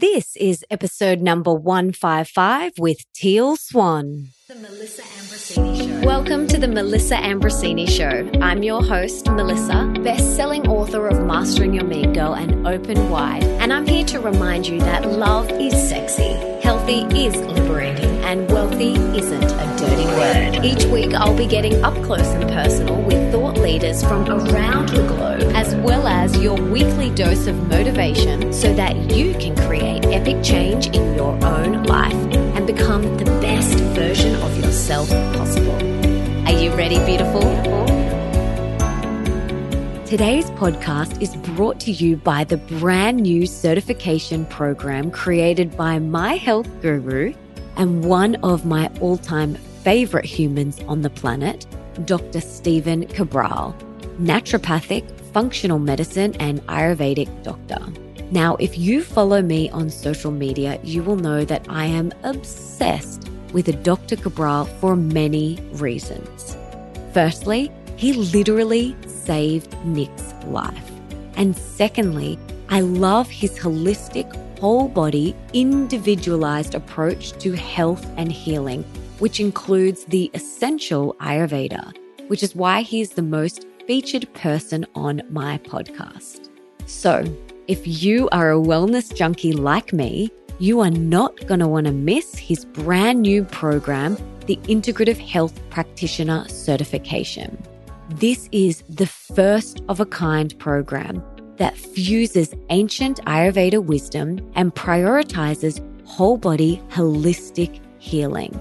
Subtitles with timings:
[0.00, 4.28] This is episode number 155 with Teal Swan.
[4.46, 6.06] The Melissa Ambrosini Show.
[6.06, 8.30] Welcome to the Melissa Ambrosini Show.
[8.40, 13.72] I'm your host, Melissa, best-selling author of Mastering Your Mean Girl and Open Wide, and
[13.72, 19.42] I'm here to remind you that love is sexy, healthy is liberating, and wealthy isn't
[19.42, 20.62] a dirty word.
[20.62, 25.06] Each week, I'll be getting up close and personal with thought leaders from around the
[25.06, 30.42] globe, as well as your weekly dose of motivation so that you can create epic
[30.44, 35.76] change in your own life and become the best version of yourself possible.
[36.46, 37.40] Are you ready, beautiful?
[40.04, 46.34] Today's podcast is brought to you by the brand new certification program created by my
[46.34, 47.32] health guru
[47.78, 51.66] and one of my all time favorite humans on the planet,
[52.04, 52.40] Dr.
[52.40, 53.74] Stephen Cabral,
[54.20, 57.80] naturopathic, functional medicine, and Ayurvedic doctor.
[58.30, 63.30] Now, if you follow me on social media, you will know that I am obsessed
[63.52, 64.16] with Dr.
[64.16, 66.56] Cabral for many reasons.
[67.14, 70.90] Firstly, he literally saved Nick's life.
[71.36, 72.38] And secondly,
[72.68, 74.28] I love his holistic,
[74.58, 78.84] whole body, individualized approach to health and healing,
[79.18, 81.96] which includes the essential Ayurveda,
[82.28, 86.48] which is why he's the most featured person on my podcast.
[86.86, 87.24] So,
[87.68, 91.92] if you are a wellness junkie like me, you are not going to want to
[91.92, 97.62] miss his brand new program, the Integrative Health Practitioner Certification.
[98.10, 101.22] This is the first of a kind program
[101.58, 108.58] that fuses ancient Ayurveda wisdom and prioritizes whole body holistic healing.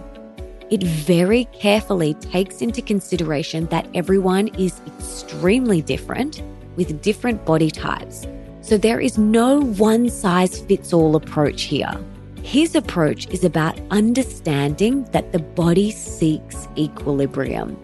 [0.69, 6.43] It very carefully takes into consideration that everyone is extremely different
[6.75, 8.27] with different body types
[8.67, 11.97] so there is no one size fits all approach here.
[12.43, 17.77] His approach is about understanding that the body seeks equilibrium.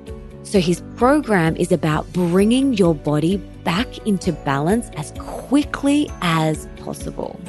[0.44, 7.40] So his program is about bringing your body back into balance as quickly as possible.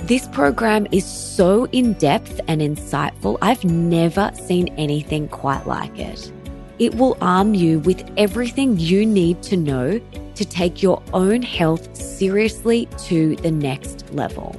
[0.00, 6.32] This program is so in depth and insightful, I've never seen anything quite like it.
[6.78, 10.00] It will arm you with everything you need to know
[10.34, 14.56] to take your own health seriously to the next level.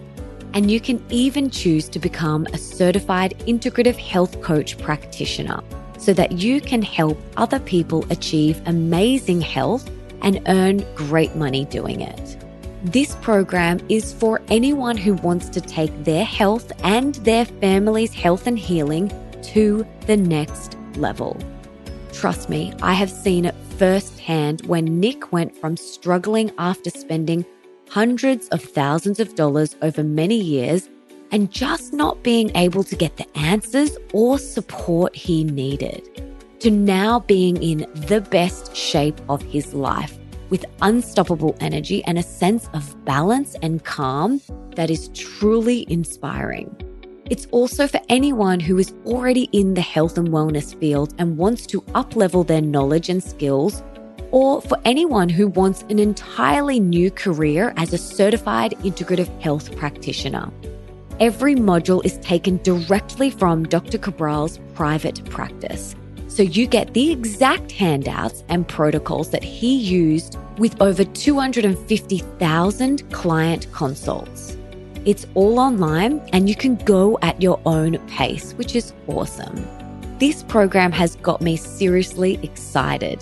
[0.53, 5.61] And you can even choose to become a certified integrative health coach practitioner
[6.01, 9.89] so that you can help other people achieve amazing health
[10.23, 12.37] and earn great money doing it.
[12.83, 18.47] This program is for anyone who wants to take their health and their family's health
[18.47, 19.11] and healing
[19.53, 21.37] to the next level.
[22.11, 27.45] Trust me, I have seen it firsthand when Nick went from struggling after spending
[27.89, 30.89] hundreds of thousands of dollars over many years
[31.31, 36.07] and just not being able to get the answers or support he needed,
[36.59, 40.17] to now being in the best shape of his life
[40.49, 44.41] with unstoppable energy and a sense of balance and calm
[44.75, 46.75] that is truly inspiring.
[47.29, 51.65] It's also for anyone who is already in the health and wellness field and wants
[51.67, 53.81] to uplevel their knowledge and skills,
[54.31, 60.51] or for anyone who wants an entirely new career as a certified integrative health practitioner.
[61.21, 63.99] Every module is taken directly from Dr.
[63.99, 65.95] Cabral's private practice.
[66.27, 73.71] So you get the exact handouts and protocols that he used with over 250,000 client
[73.71, 74.57] consults.
[75.05, 79.63] It's all online and you can go at your own pace, which is awesome.
[80.17, 83.21] This program has got me seriously excited.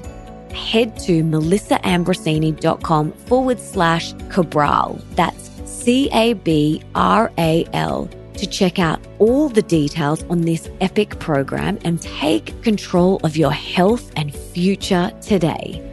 [0.53, 5.01] Head to melissaambrosini.com forward slash Cabral.
[5.15, 10.69] That's C A B R A L to check out all the details on this
[10.81, 15.85] epic program and take control of your health and future today.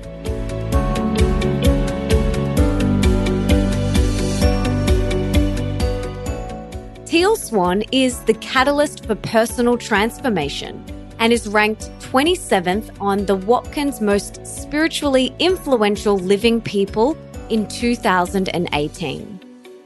[7.05, 10.85] Teal Swan is the catalyst for personal transformation
[11.19, 17.17] and is ranked 27th on the Watkins Most Spiritually Influential Living People
[17.49, 19.36] in 2018.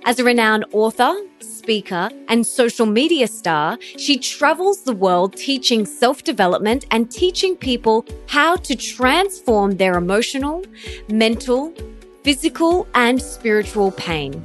[0.06, 6.24] As a renowned author, speaker, and social media star, she travels the world teaching self
[6.24, 10.64] development and teaching people how to transform their emotional,
[11.10, 11.74] mental,
[12.24, 14.42] physical, and spiritual pain.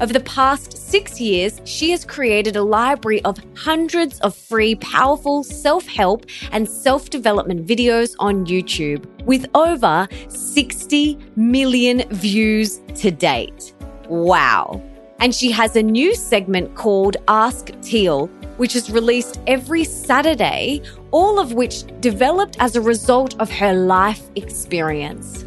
[0.00, 5.42] Over the past six years, she has created a library of hundreds of free, powerful
[5.42, 13.73] self help and self development videos on YouTube with over 60 million views to date.
[14.08, 14.82] Wow.
[15.20, 21.38] And she has a new segment called Ask Teal, which is released every Saturday, all
[21.38, 25.46] of which developed as a result of her life experience.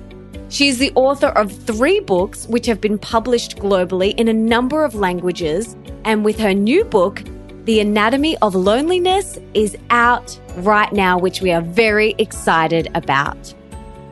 [0.50, 4.84] She is the author of three books which have been published globally in a number
[4.84, 5.76] of languages,
[6.06, 7.22] and with her new book,
[7.66, 13.54] The Anatomy of Loneliness, is out right now, which we are very excited about.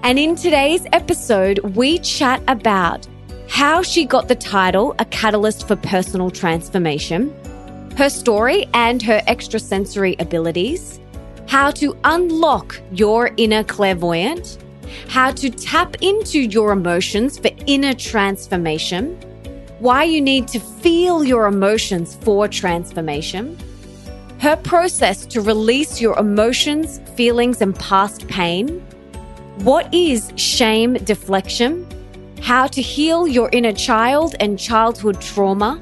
[0.04, 3.08] And in today's episode, we chat about
[3.48, 7.34] how she got the title A Catalyst for Personal Transformation,
[7.98, 11.00] her story and her extrasensory abilities,
[11.48, 14.58] how to unlock your inner clairvoyant.
[15.08, 19.16] How to tap into your emotions for inner transformation,
[19.80, 23.58] why you need to feel your emotions for transformation,
[24.40, 28.80] her process to release your emotions, feelings, and past pain,
[29.58, 31.88] what is shame deflection,
[32.42, 35.82] how to heal your inner child and childhood trauma,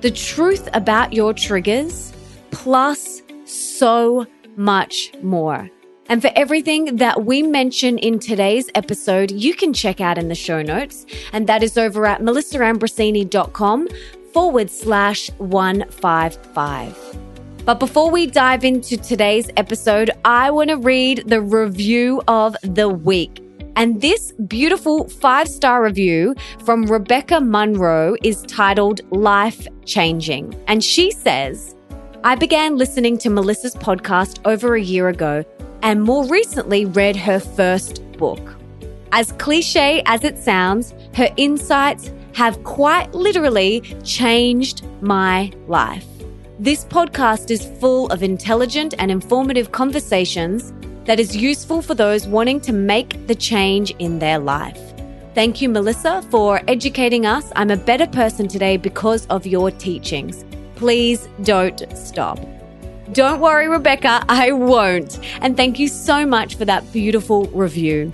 [0.00, 2.12] the truth about your triggers,
[2.50, 4.26] plus so
[4.56, 5.70] much more.
[6.08, 10.34] And for everything that we mention in today's episode, you can check out in the
[10.34, 11.04] show notes.
[11.32, 13.88] And that is over at melissaambrosini.com
[14.32, 17.18] forward slash 155.
[17.64, 22.88] But before we dive into today's episode, I want to read the review of the
[22.88, 23.44] week.
[23.78, 26.34] And this beautiful five star review
[26.64, 30.60] from Rebecca Munro is titled Life Changing.
[30.66, 31.76] And she says,
[32.24, 35.44] I began listening to Melissa's podcast over a year ago
[35.82, 38.56] and more recently read her first book.
[39.12, 46.04] As cliche as it sounds, her insights have quite literally changed my life.
[46.58, 50.72] This podcast is full of intelligent and informative conversations
[51.08, 54.78] that is useful for those wanting to make the change in their life.
[55.34, 57.50] Thank you, Melissa, for educating us.
[57.56, 60.44] I'm a better person today because of your teachings.
[60.74, 62.38] Please don't stop.
[63.12, 65.18] Don't worry, Rebecca, I won't.
[65.40, 68.12] And thank you so much for that beautiful review.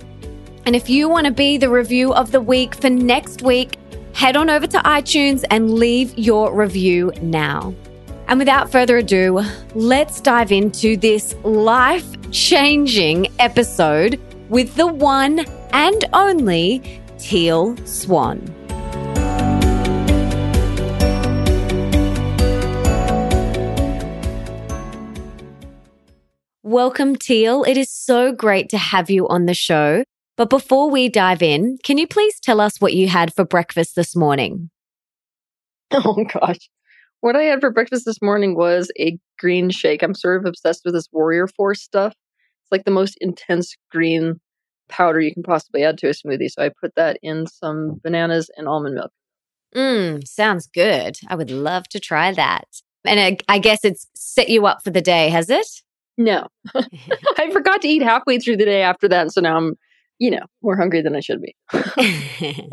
[0.65, 3.77] And if you want to be the review of the week for next week,
[4.13, 7.75] head on over to iTunes and leave your review now.
[8.27, 9.43] And without further ado,
[9.75, 14.19] let's dive into this life changing episode
[14.49, 18.41] with the one and only Teal Swan.
[26.63, 27.63] Welcome, Teal.
[27.63, 30.03] It is so great to have you on the show.
[30.35, 33.95] But before we dive in, can you please tell us what you had for breakfast
[33.95, 34.71] this morning?
[35.91, 36.67] Oh, gosh.
[37.21, 40.03] What I had for breakfast this morning was a green shake.
[40.03, 42.13] I'm sort of obsessed with this Warrior Force stuff.
[42.13, 44.39] It's like the most intense green
[44.89, 46.49] powder you can possibly add to a smoothie.
[46.49, 49.11] So I put that in some bananas and almond milk.
[49.75, 51.17] Mmm, sounds good.
[51.27, 52.65] I would love to try that.
[53.05, 55.67] And I, I guess it's set you up for the day, has it?
[56.17, 59.31] No, I forgot to eat halfway through the day after that.
[59.31, 59.75] So now I'm,
[60.19, 61.55] you know, more hungry than I should be.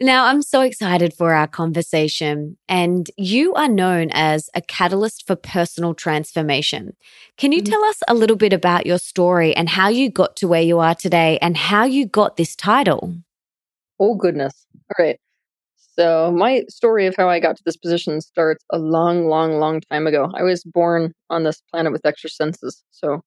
[0.00, 2.56] now, I'm so excited for our conversation.
[2.68, 6.96] And you are known as a catalyst for personal transformation.
[7.36, 7.72] Can you mm-hmm.
[7.72, 10.78] tell us a little bit about your story and how you got to where you
[10.78, 13.16] are today and how you got this title?
[13.98, 14.66] Oh, goodness.
[14.74, 15.18] All right.
[15.96, 19.80] So, my story of how I got to this position starts a long, long, long
[19.80, 20.30] time ago.
[20.32, 22.84] I was born on this planet with extra senses.
[22.92, 23.22] So,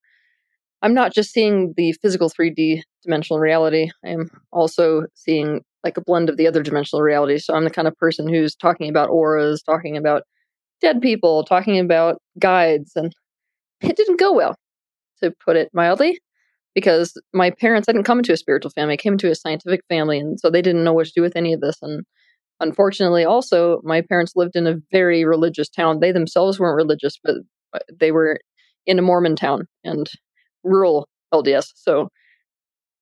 [0.81, 6.01] I'm not just seeing the physical 3D dimensional reality, I am also seeing like a
[6.01, 7.37] blend of the other dimensional reality.
[7.39, 10.23] So, I'm the kind of person who's talking about auras, talking about
[10.81, 13.13] dead people, talking about guides, and
[13.81, 14.55] it didn't go well,
[15.23, 16.19] to put it mildly
[16.75, 19.81] because my parents I didn't come into a spiritual family, I came into a scientific
[19.89, 21.77] family, and so they didn't know what to do with any of this.
[21.81, 22.03] And
[22.61, 25.99] Unfortunately, also, my parents lived in a very religious town.
[25.99, 27.37] They themselves weren't religious, but
[27.91, 28.39] they were
[28.85, 30.07] in a Mormon town and
[30.63, 31.71] rural LDS.
[31.75, 32.09] So,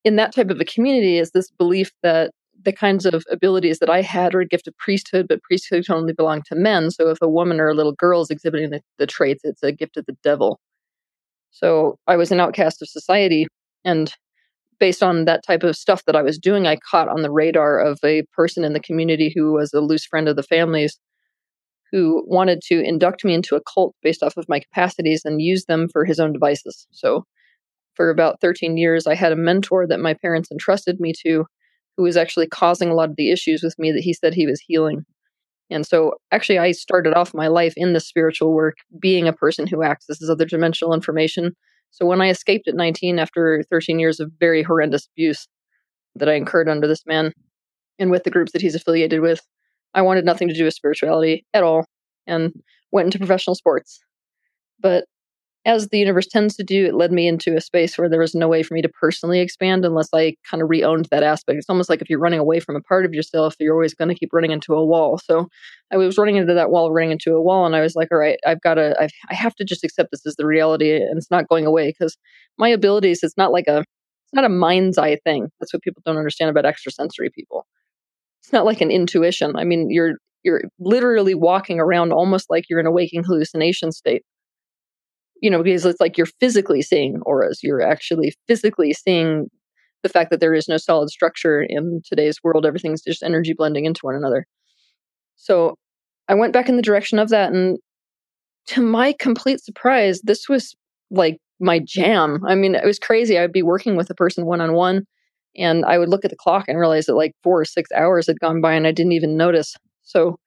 [0.06, 2.32] in that type of a community, is this belief that
[2.64, 6.14] the kinds of abilities that I had were a gift of priesthood, but priesthood only
[6.14, 6.92] belong to men.
[6.92, 9.72] So, if a woman or a little girl is exhibiting the, the traits, it's a
[9.72, 10.60] gift of the devil.
[11.52, 13.48] So, I was an outcast of society.
[13.86, 14.14] And
[14.80, 17.80] based on that type of stuff that I was doing, I caught on the radar
[17.80, 21.00] of a person in the community who was a loose friend of the family's
[21.92, 25.66] who wanted to induct me into a cult based off of my capacities and use
[25.66, 26.88] them for his own devices.
[26.92, 27.26] So,
[27.96, 31.46] for about 13 years, I had a mentor that my parents entrusted me to
[32.00, 34.48] who was actually causing a lot of the issues with me that he said he
[34.48, 35.06] was healing.
[35.70, 39.68] And so, actually, I started off my life in the spiritual work being a person
[39.68, 41.56] who accesses other dimensional information
[41.92, 45.48] so when I escaped at 19 after 13 years of very horrendous abuse
[46.16, 47.34] that I incurred under this man
[47.98, 49.42] and with the groups that he's affiliated with,
[49.94, 51.86] I wanted nothing to do with spirituality at all
[52.28, 52.54] and
[52.92, 54.00] went into professional sports.
[54.80, 55.06] But
[55.66, 58.34] as the universe tends to do, it led me into a space where there was
[58.34, 61.58] no way for me to personally expand unless I kind of re-owned that aspect.
[61.58, 64.08] It's almost like if you're running away from a part of yourself, you're always going
[64.08, 65.18] to keep running into a wall.
[65.18, 65.48] So
[65.92, 68.18] I was running into that wall, running into a wall, and I was like, all
[68.18, 71.18] right, I've got to, I've, I have to just accept this as the reality, and
[71.18, 72.18] it's not going away because
[72.58, 75.50] my abilities, it's not like a, it's not a mind's eye thing.
[75.60, 77.66] That's what people don't understand about extrasensory people.
[78.42, 79.56] It's not like an intuition.
[79.58, 84.24] I mean, you're you're literally walking around almost like you're in a waking hallucination state
[85.42, 87.60] you know, because it's like you're physically seeing auras.
[87.64, 89.48] You're actually physically seeing
[90.04, 92.66] the fact that there is no solid structure in today's world.
[92.66, 94.46] Everything's just energy blending into one another.
[95.36, 95.76] So
[96.28, 97.52] I went back in the direction of that.
[97.52, 97.78] And
[98.68, 100.76] to my complete surprise, this was
[101.12, 102.42] like my jam.
[102.48, 103.38] I mean, it was crazy.
[103.38, 105.04] I would be working with a person one on one,
[105.58, 108.28] and I would look at the clock and realize that like four or six hours
[108.28, 109.76] had gone by and I didn't even notice.
[110.04, 110.38] So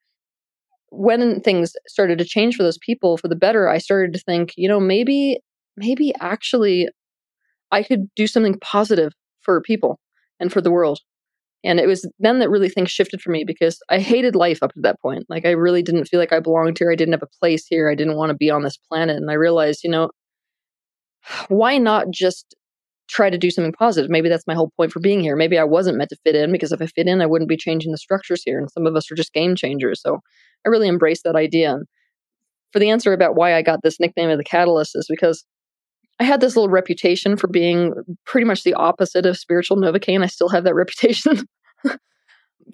[0.93, 4.53] when things started to change for those people for the better, I started to think,
[4.57, 5.41] you know, maybe,
[5.77, 6.89] maybe actually
[7.71, 9.99] I could do something positive for people
[10.39, 11.01] and for the world.
[11.65, 14.75] And it was then that really things shifted for me because I hated life up
[14.75, 15.25] to that point.
[15.31, 16.93] Like I really didn't feel like I belonged here.
[16.93, 17.89] I didn't have a place here.
[17.89, 19.17] I didn't want to be on this planet.
[19.17, 20.11] And I realized, you know,
[21.49, 22.55] why not just
[23.13, 24.11] try to do something positive?
[24.11, 25.37] Maybe that's my whole point for being here.
[25.37, 27.57] Maybe I wasn't meant to fit in because if I fit in, I wouldn't be
[27.57, 28.59] changing the structures here.
[28.59, 30.01] And some of us are just game changers.
[30.01, 30.21] So
[30.65, 31.75] I really embrace that idea.
[31.75, 31.87] And
[32.73, 35.45] for the answer about why I got this nickname of the Catalyst is because
[36.21, 37.93] I had this little reputation for being
[38.25, 40.23] pretty much the opposite of spiritual Novocaine.
[40.23, 41.47] I still have that reputation.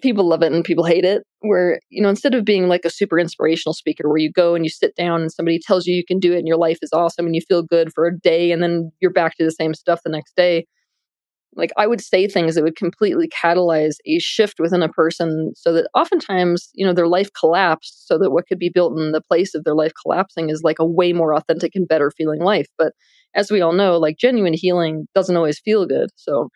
[0.01, 1.23] People love it and people hate it.
[1.41, 4.65] Where, you know, instead of being like a super inspirational speaker where you go and
[4.65, 6.91] you sit down and somebody tells you you can do it and your life is
[6.93, 9.73] awesome and you feel good for a day and then you're back to the same
[9.73, 10.65] stuff the next day,
[11.55, 15.73] like I would say things that would completely catalyze a shift within a person so
[15.73, 19.21] that oftentimes, you know, their life collapsed so that what could be built in the
[19.21, 22.67] place of their life collapsing is like a way more authentic and better feeling life.
[22.77, 22.93] But
[23.35, 26.09] as we all know, like genuine healing doesn't always feel good.
[26.15, 26.49] So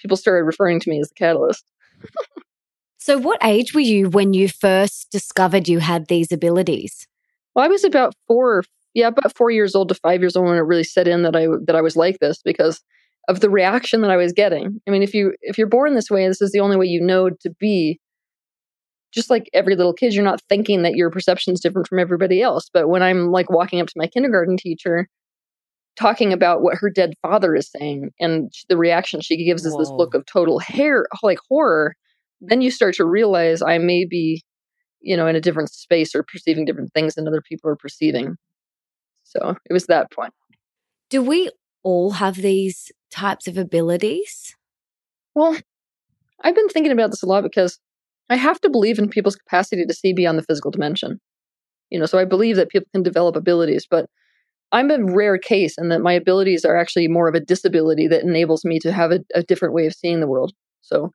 [0.00, 1.64] people started referring to me as the catalyst.
[3.06, 7.06] so what age were you when you first discovered you had these abilities?
[7.54, 10.56] Well, I was about 4 yeah, about 4 years old to 5 years old when
[10.56, 12.82] it really set in that I that I was like this because
[13.28, 14.80] of the reaction that I was getting.
[14.88, 17.00] I mean, if you if you're born this way, this is the only way you
[17.00, 18.00] know to be.
[19.12, 22.42] Just like every little kid, you're not thinking that your perception is different from everybody
[22.42, 22.68] else.
[22.74, 25.08] But when I'm like walking up to my kindergarten teacher,
[25.96, 29.90] talking about what her dead father is saying, and the reaction she gives is this
[29.90, 31.94] look of total hair, like horror,
[32.40, 34.42] then you start to realize I may be,
[35.00, 38.36] you know, in a different space or perceiving different things than other people are perceiving.
[39.24, 40.32] So it was that point.
[41.10, 41.50] Do we
[41.82, 44.54] all have these types of abilities?
[45.34, 45.56] Well,
[46.42, 47.78] I've been thinking about this a lot because
[48.28, 51.20] I have to believe in people's capacity to see beyond the physical dimension.
[51.90, 54.06] You know, so I believe that people can develop abilities, but
[54.72, 58.22] I'm a rare case in that my abilities are actually more of a disability that
[58.22, 60.52] enables me to have a, a different way of seeing the world.
[60.80, 61.12] So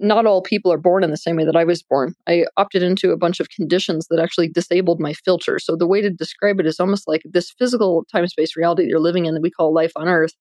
[0.00, 2.14] not all people are born in the same way that I was born.
[2.26, 5.58] I opted into a bunch of conditions that actually disabled my filter.
[5.58, 8.88] So the way to describe it is almost like this physical time space reality that
[8.88, 10.32] you're living in that we call life on earth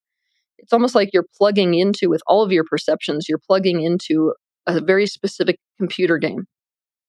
[0.62, 4.34] it's almost like you're plugging into with all of your perceptions you're plugging into
[4.68, 6.46] a very specific computer game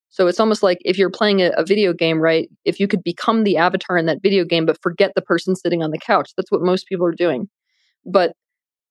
[0.08, 3.02] so it's almost like if you're playing a, a, video game right if you could
[3.02, 6.30] become the avatar in that video game but forget the person sitting on the couch
[6.36, 7.48] that's what most people are doing
[8.06, 8.32] but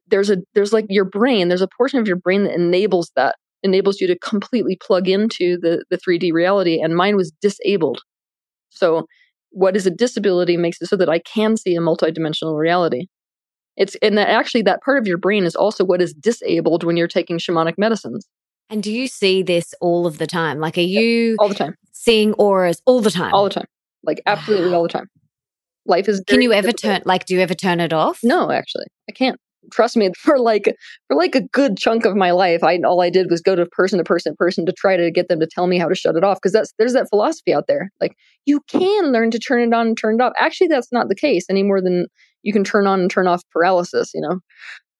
[0.07, 3.35] there's a there's like your brain there's a portion of your brain that enables that
[3.63, 8.01] enables you to completely plug into the the 3d reality and mine was disabled
[8.69, 9.05] so
[9.51, 13.07] what is a disability makes it so that i can see a multidimensional reality
[13.79, 16.97] it's and that actually that part of your brain is also what is disabled when
[16.97, 18.27] you're taking shamanic medicines.
[18.69, 20.59] And do you see this all of the time?
[20.59, 23.33] Like, are you all the time seeing auras all the time?
[23.33, 23.67] All the time,
[24.03, 25.07] like absolutely all the time.
[25.85, 26.21] Life is.
[26.27, 26.93] Can you ever difficult.
[26.93, 27.01] turn?
[27.05, 28.19] Like, do you ever turn it off?
[28.21, 29.39] No, actually, I can't.
[29.71, 30.11] Trust me.
[30.17, 30.75] For like
[31.07, 33.65] for like a good chunk of my life, I all I did was go to
[33.65, 35.95] person to person to person to try to get them to tell me how to
[35.95, 36.37] shut it off.
[36.37, 37.91] Because that's there's that philosophy out there.
[38.01, 40.33] Like you can learn to turn it on and turn it off.
[40.39, 42.07] Actually, that's not the case any more than
[42.43, 44.39] you can turn on and turn off paralysis, you know?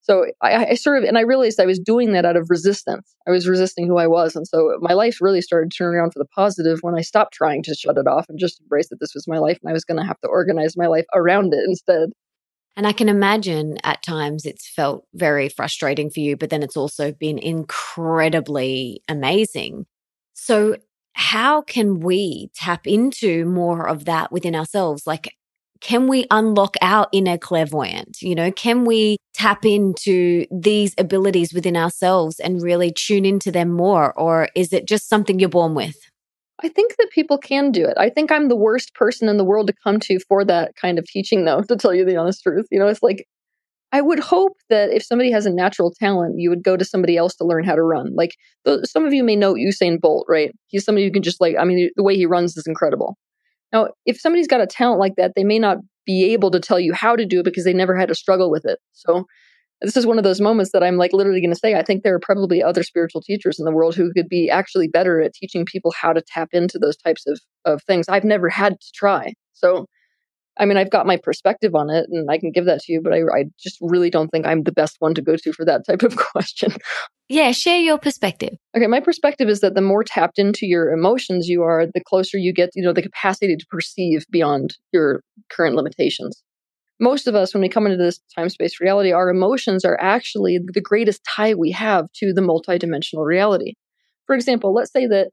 [0.01, 3.16] So I, I, sort of, and I realized I was doing that out of resistance.
[3.28, 4.36] I was resisting who I was.
[4.36, 7.62] And so my life really started turning around for the positive when I stopped trying
[7.63, 9.86] to shut it off and just embrace that this was my life and I was
[9.86, 12.10] going to have to organize my life around it instead.
[12.79, 16.77] And I can imagine at times it's felt very frustrating for you, but then it's
[16.77, 19.86] also been incredibly amazing.
[20.33, 20.77] So,
[21.12, 25.05] how can we tap into more of that within ourselves?
[25.05, 25.36] Like,
[25.81, 28.21] can we unlock our inner clairvoyant?
[28.21, 33.71] You know, can we tap into these abilities within ourselves and really tune into them
[33.71, 34.17] more?
[34.17, 35.98] Or is it just something you're born with?
[36.63, 37.94] I think that people can do it.
[37.98, 41.00] I think I'm the worst person in the world to come to for that kind
[41.00, 42.66] of teaching, though, to tell you the honest truth.
[42.72, 43.25] You know, it's like,
[43.92, 47.18] I would hope that if somebody has a natural talent, you would go to somebody
[47.18, 48.13] else to learn how to run.
[48.13, 48.36] Like,
[48.84, 50.51] some of you may know Usain Bolt, right?
[50.68, 53.18] He's somebody who can just, like, I mean, the way he runs is incredible.
[53.74, 56.80] Now, if somebody's got a talent like that, they may not be able to tell
[56.80, 58.80] you how to do it because they never had to struggle with it.
[58.94, 59.25] So,
[59.81, 62.03] this is one of those moments that I'm like literally going to say, I think
[62.03, 65.33] there are probably other spiritual teachers in the world who could be actually better at
[65.33, 68.09] teaching people how to tap into those types of, of things.
[68.09, 69.33] I've never had to try.
[69.53, 69.86] So,
[70.57, 73.01] I mean, I've got my perspective on it and I can give that to you,
[73.01, 75.63] but I, I just really don't think I'm the best one to go to for
[75.63, 76.74] that type of question.
[77.29, 78.57] Yeah, share your perspective.
[78.75, 82.38] Okay, my perspective is that the more tapped into your emotions you are, the closer
[82.38, 86.43] you get, you know, the capacity to perceive beyond your current limitations
[87.00, 90.60] most of us, when we come into this time space reality, our emotions are actually
[90.74, 93.74] the greatest tie we have to the multidimensional reality.
[94.27, 95.29] For example, let's say that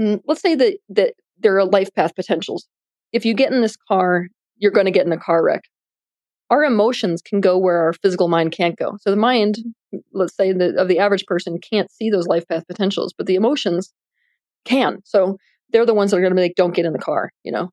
[0.00, 2.66] mm, let's say that that there are life path potentials.
[3.12, 5.62] If you get in this car, you're going to get in a car wreck.
[6.50, 8.96] Our emotions can go where our physical mind can't go.
[9.00, 9.58] So the mind,
[10.12, 13.34] let's say that of the average person can't see those life path potentials, but the
[13.34, 13.92] emotions
[14.64, 14.98] can.
[15.04, 15.38] So
[15.70, 17.50] they're the ones that are going to be like, don't get in the car, you
[17.50, 17.70] know.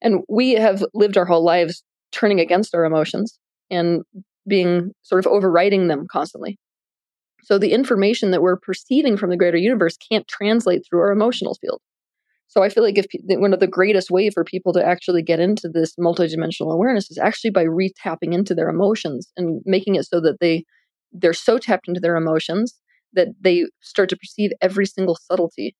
[0.00, 1.82] And we have lived our whole lives
[2.12, 3.38] turning against our emotions
[3.70, 4.02] and
[4.48, 6.58] being sort of overriding them constantly.
[7.42, 11.54] So the information that we're perceiving from the greater universe can't translate through our emotional
[11.60, 11.80] field.
[12.48, 13.06] So I feel like if
[13.38, 17.18] one of the greatest way for people to actually get into this multidimensional awareness is
[17.18, 20.64] actually by retapping into their emotions and making it so that they
[21.12, 22.74] they're so tapped into their emotions
[23.12, 25.74] that they start to perceive every single subtlety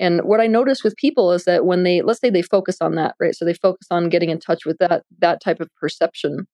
[0.00, 2.96] and what I notice with people is that when they, let's say they focus on
[2.96, 3.34] that, right?
[3.34, 6.46] So they focus on getting in touch with that, that type of perception.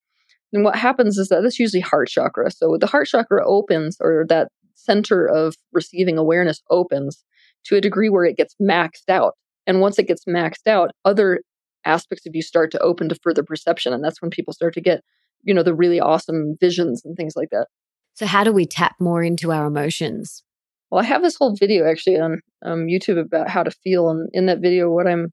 [0.53, 2.51] And what happens is that that's usually heart chakra.
[2.51, 7.25] So the heart chakra opens or that center of receiving awareness opens
[7.65, 9.35] to a degree where it gets maxed out.
[9.67, 11.41] And once it gets maxed out, other
[11.85, 13.93] aspects of you start to open to further perception.
[13.93, 15.03] And that's when people start to get,
[15.45, 17.67] you know, the really awesome visions and things like that.
[18.15, 20.43] So, how do we tap more into our emotions?
[20.91, 24.09] Well, I have this whole video actually on um, YouTube about how to feel.
[24.09, 25.29] And in that video, what I'm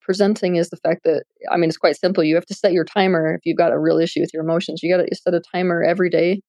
[0.00, 2.24] presenting is the fact that, I mean, it's quite simple.
[2.24, 4.82] You have to set your timer if you've got a real issue with your emotions.
[4.82, 6.40] You got to set a timer every day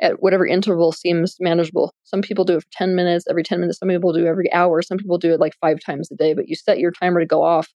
[0.00, 1.92] at whatever interval seems manageable.
[2.04, 3.78] Some people do it for 10 minutes, every 10 minutes.
[3.80, 4.80] Some people do every hour.
[4.82, 6.32] Some people do it like five times a day.
[6.32, 7.68] But you set your timer to go off.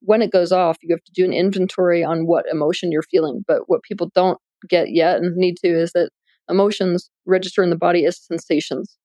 [0.00, 3.44] When it goes off, you have to do an inventory on what emotion you're feeling.
[3.46, 6.10] But what people don't get yet and need to is that
[6.48, 8.96] emotions register in the body as sensations.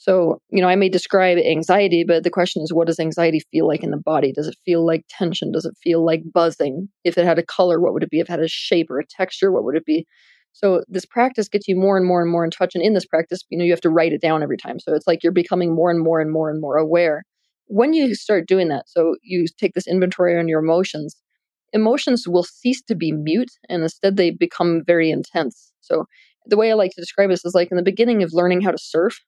[0.00, 3.68] So, you know, I may describe anxiety, but the question is, what does anxiety feel
[3.68, 4.32] like in the body?
[4.32, 5.52] Does it feel like tension?
[5.52, 6.88] Does it feel like buzzing?
[7.04, 8.18] If it had a color, what would it be?
[8.18, 10.06] If it had a shape or a texture, what would it be?
[10.54, 12.74] So, this practice gets you more and more and more in touch.
[12.74, 14.80] And in this practice, you know, you have to write it down every time.
[14.80, 17.24] So, it's like you're becoming more and more and more and more aware.
[17.66, 21.14] When you start doing that, so you take this inventory on your emotions,
[21.74, 25.72] emotions will cease to be mute and instead they become very intense.
[25.82, 26.06] So,
[26.46, 28.70] the way I like to describe this is like in the beginning of learning how
[28.70, 29.20] to surf,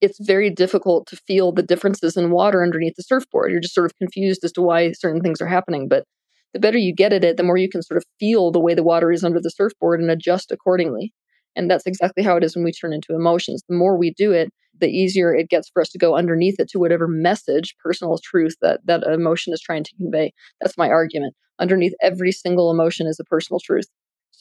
[0.00, 3.50] it's very difficult to feel the differences in water underneath the surfboard.
[3.50, 5.88] You're just sort of confused as to why certain things are happening.
[5.88, 6.04] But
[6.52, 8.74] the better you get at it, the more you can sort of feel the way
[8.74, 11.12] the water is under the surfboard and adjust accordingly.
[11.56, 13.62] And that's exactly how it is when we turn into emotions.
[13.68, 16.68] The more we do it, the easier it gets for us to go underneath it
[16.70, 20.32] to whatever message, personal truth that that emotion is trying to convey.
[20.60, 21.34] That's my argument.
[21.60, 23.86] Underneath every single emotion is a personal truth.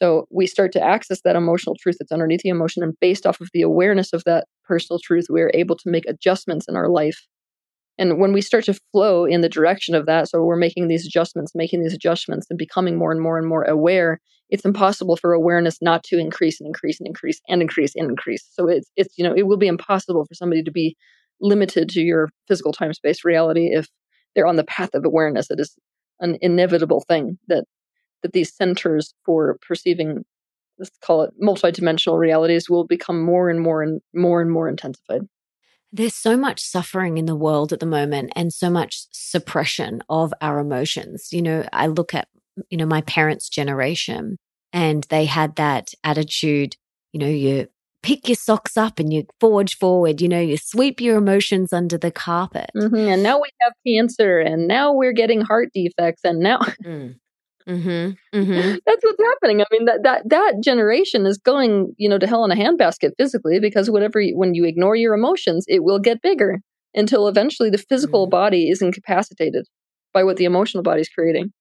[0.04, 2.84] So we start to access that emotional truth that's underneath the emotion.
[2.84, 6.06] And based off of the awareness of that personal truth, we are able to make
[6.10, 7.26] adjustments in our life.
[7.98, 11.06] And when we start to flow in the direction of that, so we're making these
[11.06, 15.32] adjustments, making these adjustments, and becoming more and more and more aware, it's impossible for
[15.32, 18.46] awareness not to increase and increase and increase and increase and increase.
[18.52, 20.98] So it's it's you know it will be impossible for somebody to be
[21.40, 23.88] limited to your physical time space reality if
[24.36, 25.50] they're on the path of awareness.
[25.50, 25.78] It is
[26.20, 27.64] an inevitable thing that
[28.24, 30.24] that these centers for perceiving
[30.80, 35.22] let's call it multidimensional realities will become more and more and more and more intensified.
[35.92, 40.34] There's so much suffering in the world at the moment and so much suppression of
[40.42, 41.28] our emotions.
[41.32, 42.28] You know, I look at,
[42.70, 44.38] you know, my parents' generation
[44.72, 46.76] and they had that attitude,
[47.12, 47.68] you know, you
[48.02, 51.98] pick your socks up and you forge forward, you know, you sweep your emotions under
[51.98, 52.72] the carpet.
[52.76, 52.96] Mm-hmm.
[52.96, 56.60] And now we have cancer and now we're getting heart defects and now.
[56.84, 57.16] Mm.
[57.68, 58.76] Mm-hmm, mm-hmm.
[58.86, 59.62] That's what's happening.
[59.62, 63.12] I mean, that that that generation is going, you know, to hell in a handbasket
[63.18, 66.60] physically because whatever you, when you ignore your emotions, it will get bigger
[66.94, 68.32] until eventually the physical mm-hmm.
[68.32, 69.66] body is incapacitated
[70.14, 71.52] by what the emotional body is creating.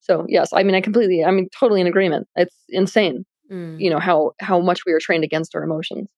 [0.00, 2.28] So yes, I mean, I completely, I mean, totally in agreement.
[2.36, 3.80] It's insane, mm.
[3.80, 6.08] you know, how how much we are trained against our emotions.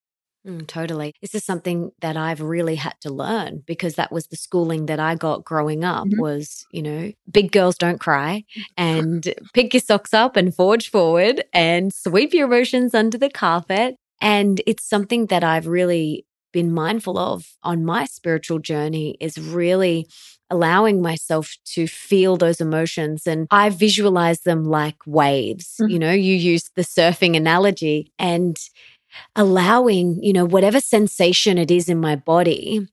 [0.47, 1.13] Mm, totally.
[1.21, 5.01] This is something that I've really had to learn because that was the schooling that
[5.01, 6.19] I got growing up Mhm.
[6.19, 8.45] was, you know, big girls don't cry
[8.77, 13.97] and pick your socks up and forge forward and sweep your emotions under the carpet.
[14.21, 20.07] And it's something that I've really been mindful of on my spiritual journey is really
[20.51, 25.75] allowing myself to feel those emotions and I visualize them like waves.
[25.79, 25.91] Mhm.
[25.91, 28.57] You know, you use the surfing analogy and
[29.37, 32.87] allowing, you know, whatever sensation it is in my body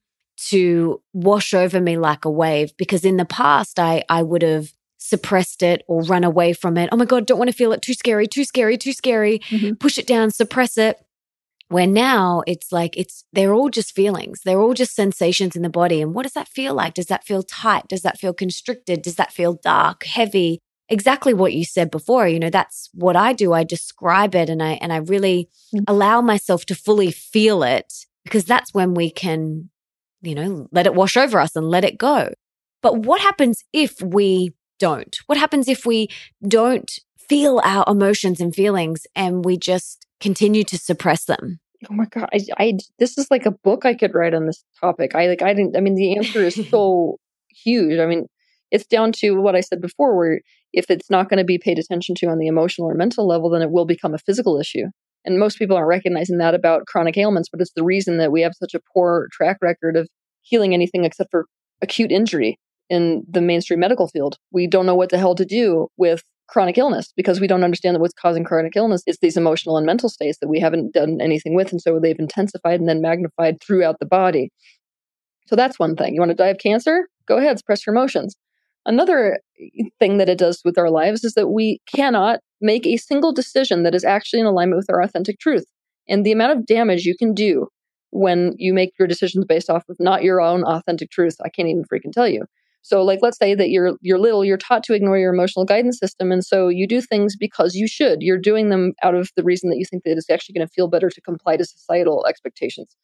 [0.48, 2.76] to wash over me like a wave.
[2.76, 6.88] Because in the past, I, I would have suppressed it or run away from it.
[6.92, 7.82] Oh my God, don't want to feel it.
[7.82, 9.38] Too scary, too scary, too scary.
[9.50, 9.78] Mhm.
[9.78, 10.98] Push it down, suppress it.
[11.68, 14.42] Where now it's like, it's, they're all just feelings.
[14.44, 16.00] They're all just sensations in the body.
[16.00, 16.94] And what does that feel like?
[16.94, 17.88] Does that feel tight?
[17.88, 19.02] Does that feel constricted?
[19.02, 20.60] Does that feel dark, heavy?
[20.88, 22.28] Exactly what you said before.
[22.28, 23.52] You know, that's what I do.
[23.52, 25.82] I describe it and I, and I really Mm.
[25.88, 27.92] allow myself to fully feel it
[28.24, 29.68] because that's when we can,
[30.22, 32.32] you know, let it wash over us and let it go.
[32.82, 35.16] But what happens if we don't?
[35.26, 36.08] What happens if we
[36.46, 36.90] don't
[37.28, 41.58] feel our emotions and feelings and we just continue to suppress them?
[41.90, 44.62] Oh my god, I, I this is like a book I could write on this
[44.80, 45.14] topic.
[45.16, 45.76] I like I didn't.
[45.76, 47.18] I mean, the answer is so
[47.50, 47.98] huge.
[47.98, 48.26] I mean,
[48.76, 50.40] it's down to what I said before, where
[50.72, 53.50] if it's not going to be paid attention to on the emotional or mental level,
[53.50, 54.84] then it will become a physical issue.
[55.24, 58.42] And most people aren't recognizing that about chronic ailments, but it's the reason that we
[58.42, 60.08] have such a poor track record of
[60.42, 61.46] healing anything except for
[61.82, 62.58] acute injury
[62.88, 64.36] in the mainstream medical field.
[64.52, 67.96] We don't know what the hell to do with chronic illness because we don't understand
[67.96, 71.18] that what's causing chronic illness is these emotional and mental states that we haven't done
[71.20, 71.72] anything with.
[71.72, 74.50] And so they've intensified and then magnified throughout the body.
[75.48, 76.14] So that's one thing.
[76.14, 77.08] You want to die of cancer?
[77.26, 78.36] Go ahead, suppress your emotions.
[78.86, 79.40] Another
[79.98, 83.82] thing that it does with our lives is that we cannot make a single decision
[83.82, 85.66] that is actually in alignment with our authentic truth.
[86.08, 87.68] And the amount of damage you can do
[88.10, 91.68] when you make your decisions based off of not your own authentic truth, I can't
[91.68, 92.44] even freaking tell you.
[92.82, 95.98] So like let's say that you're you're little, you're taught to ignore your emotional guidance
[95.98, 98.22] system and so you do things because you should.
[98.22, 100.72] You're doing them out of the reason that you think that it's actually going to
[100.72, 102.94] feel better to comply to societal expectations.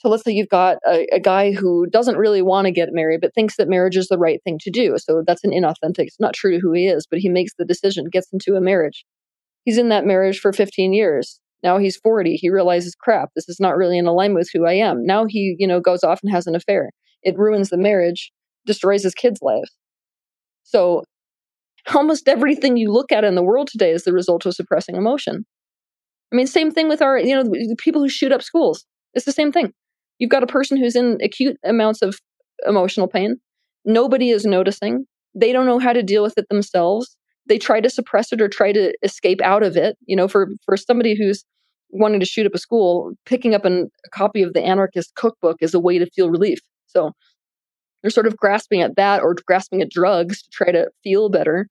[0.00, 3.20] So let's say you've got a, a guy who doesn't really want to get married,
[3.20, 4.96] but thinks that marriage is the right thing to do.
[4.96, 6.06] So that's an inauthentic.
[6.06, 8.62] It's not true to who he is, but he makes the decision, gets into a
[8.62, 9.04] marriage.
[9.66, 11.38] He's in that marriage for 15 years.
[11.62, 12.36] Now he's 40.
[12.36, 15.04] He realizes, crap, this is not really in alignment with who I am.
[15.04, 16.88] Now he, you know, goes off and has an affair.
[17.22, 18.32] It ruins the marriage,
[18.64, 19.70] destroys his kids' lives.
[20.62, 21.04] So
[21.94, 25.44] almost everything you look at in the world today is the result of suppressing emotion.
[26.32, 28.86] I mean, same thing with our, you know, the people who shoot up schools.
[29.12, 29.74] It's the same thing.
[30.20, 32.20] You've got a person who's in acute amounts of
[32.66, 33.36] emotional pain.
[33.84, 35.06] Nobody is noticing.
[35.34, 37.16] They don't know how to deal with it themselves.
[37.48, 39.96] They try to suppress it or try to escape out of it.
[40.06, 41.44] You know, for for somebody who's
[41.88, 45.56] wanting to shoot up a school, picking up an, a copy of the anarchist cookbook
[45.60, 46.60] is a way to feel relief.
[46.86, 47.12] So
[48.02, 51.66] they're sort of grasping at that or grasping at drugs to try to feel better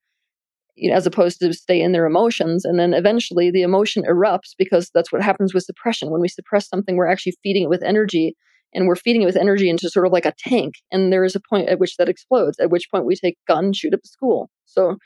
[0.79, 2.65] you know, as opposed to stay in their emotions.
[2.65, 6.09] And then eventually the emotion erupts because that's what happens with suppression.
[6.09, 8.35] When we suppress something, we're actually feeding it with energy
[8.73, 10.75] and we're feeding it with energy into sort of like a tank.
[10.91, 13.73] And there is a point at which that explodes, at which point we take gun,
[13.73, 14.49] shoot up the school.
[14.65, 14.97] So,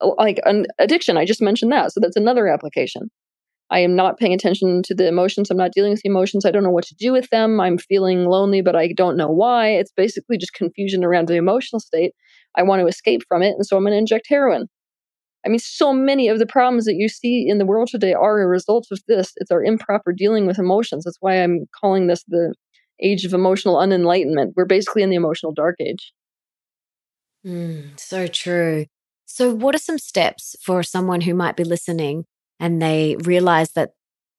[0.00, 1.92] oh, like an addiction, I just mentioned that.
[1.92, 3.10] So that's another application.
[3.68, 5.50] I am not paying attention to the emotions.
[5.50, 6.44] I'm not dealing with the emotions.
[6.44, 7.58] I don't know what to do with them.
[7.58, 9.70] I'm feeling lonely, but I don't know why.
[9.70, 12.12] It's basically just confusion around the emotional state.
[12.56, 13.54] I want to escape from it.
[13.56, 14.68] And so I'm going to inject heroin.
[15.46, 18.40] I mean, so many of the problems that you see in the world today are
[18.40, 19.32] a result of this.
[19.36, 21.04] It's our improper dealing with emotions.
[21.04, 22.54] That's why I'm calling this the
[23.00, 24.54] age of emotional unenlightenment.
[24.56, 26.12] We're basically in the emotional dark age.
[27.46, 28.86] Mm, so true.
[29.26, 32.24] So, what are some steps for someone who might be listening
[32.58, 33.90] and they realize that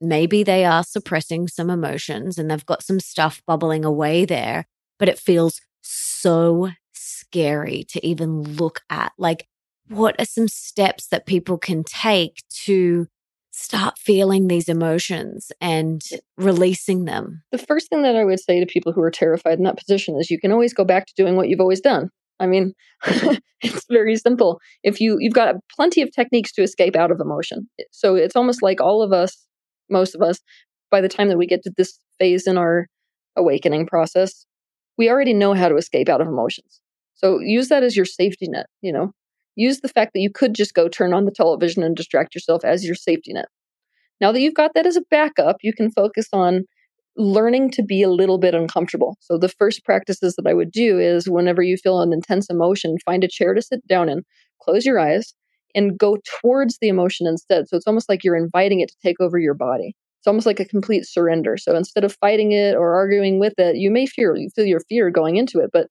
[0.02, 4.66] maybe they are suppressing some emotions and they've got some stuff bubbling away there,
[5.00, 9.14] but it feels so scary to even look at?
[9.18, 9.48] Like,
[9.90, 13.08] what are some steps that people can take to
[13.52, 16.02] start feeling these emotions and
[16.38, 17.42] releasing them?
[17.52, 20.16] The first thing that I would say to people who are terrified in that position
[20.20, 22.10] is you can always go back to doing what you've always done.
[22.40, 22.74] I mean,
[23.62, 24.60] it's very simple.
[24.84, 27.68] If you you've got plenty of techniques to escape out of emotion.
[27.92, 29.46] So it's almost like all of us,
[29.90, 30.40] most of us,
[30.92, 32.88] by the time that we get to this phase in our
[33.36, 34.46] awakening process,
[34.98, 36.80] we already know how to escape out of emotions.
[37.16, 39.14] So use that as your safety net, you know.
[39.58, 42.64] Use the fact that you could just go turn on the television and distract yourself
[42.64, 43.48] as your safety net.
[44.22, 46.64] Now that you've got that as a backup, you can focus on
[47.18, 49.18] learning to be a little bit uncomfortable.
[49.20, 52.98] So the first practices that I would do is whenever you feel an intense emotion,
[53.06, 54.22] find a chair to sit down in,
[54.62, 55.34] close your eyes,
[55.76, 57.68] and go towards the emotion instead.
[57.68, 59.96] So it's almost like you're inviting it to take over your body.
[60.20, 61.58] It's almost like a complete surrender.
[61.58, 64.82] So instead of fighting it or arguing with it, you may fear, you feel your
[64.90, 65.88] fear going into it, but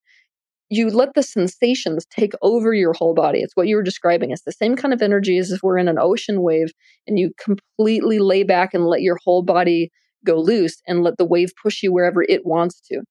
[0.68, 3.40] you let the sensations take over your whole body.
[3.40, 4.30] It's what you were describing.
[4.30, 6.72] It's the same kind of energy as if we're in an ocean wave
[7.06, 9.90] and you completely lay back and let your whole body
[10.24, 13.02] go loose and let the wave push you wherever it wants to.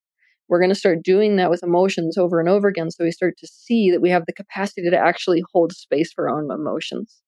[0.49, 2.91] We're going to start doing that with emotions over and over again.
[2.91, 6.29] So we start to see that we have the capacity to actually hold space for
[6.29, 7.21] our own emotions.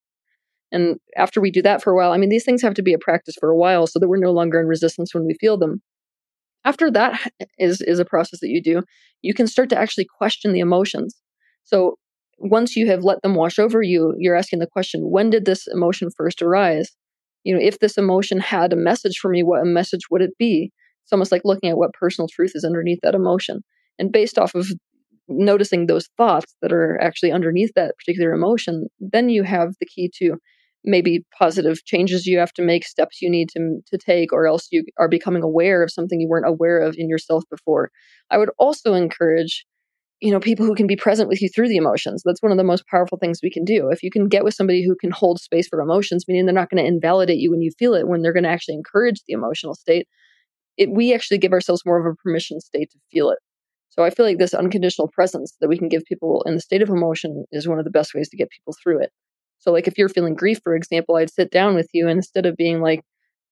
[0.72, 2.94] And after we do that for a while, I mean, these things have to be
[2.94, 5.58] a practice for a while so that we're no longer in resistance when we feel
[5.58, 5.82] them.
[6.68, 8.84] After that is, is a process that you do,
[9.22, 11.16] you can start to actually question the emotions.
[11.64, 11.96] So
[12.40, 15.66] once you have let them wash over you, you're asking the question, when did this
[15.68, 16.92] emotion first arise?
[17.46, 20.38] You know, if this emotion had a message for me, what a message would it
[20.38, 20.74] be?
[21.04, 23.62] It's almost like looking at what personal truth is underneath that emotion.
[23.98, 24.68] And based off of
[25.30, 30.12] noticing those thoughts that are actually underneath that particular emotion, then you have the key
[30.18, 30.36] to
[30.84, 34.68] maybe positive changes you have to make, steps you need to, to take, or else
[34.72, 37.92] you are becoming aware of something you weren't aware of in yourself before.
[38.32, 39.66] I would also encourage
[40.22, 42.24] you know people who can be present with you through the emotions.
[42.26, 43.90] That's one of the most powerful things we can do.
[43.90, 46.70] If you can get with somebody who can hold space for emotions meaning they're not
[46.70, 49.34] going to invalidate you when you feel it when they're going to actually encourage the
[49.34, 50.08] emotional state
[50.78, 53.40] it, we actually give ourselves more of a permission state to feel it.
[53.90, 56.82] So i feel like this unconditional presence that we can give people in the state
[56.82, 59.12] of emotion is one of the best ways to get people through it
[59.60, 62.46] so like if you're feeling grief for example i'd sit down with you and instead
[62.46, 63.02] of being like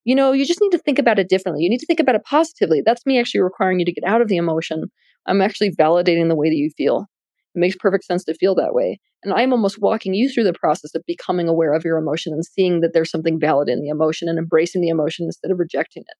[0.05, 1.63] you know, you just need to think about it differently.
[1.63, 2.81] You need to think about it positively.
[2.85, 4.85] That's me actually requiring you to get out of the emotion.
[5.25, 7.07] I'm actually validating the way that you feel.
[7.55, 8.99] It makes perfect sense to feel that way.
[9.23, 12.45] And I'm almost walking you through the process of becoming aware of your emotion and
[12.45, 16.03] seeing that there's something valid in the emotion and embracing the emotion instead of rejecting
[16.03, 16.17] it.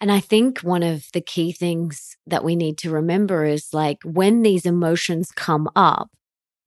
[0.00, 3.98] And I think one of the key things that we need to remember is like
[4.04, 6.10] when these emotions come up,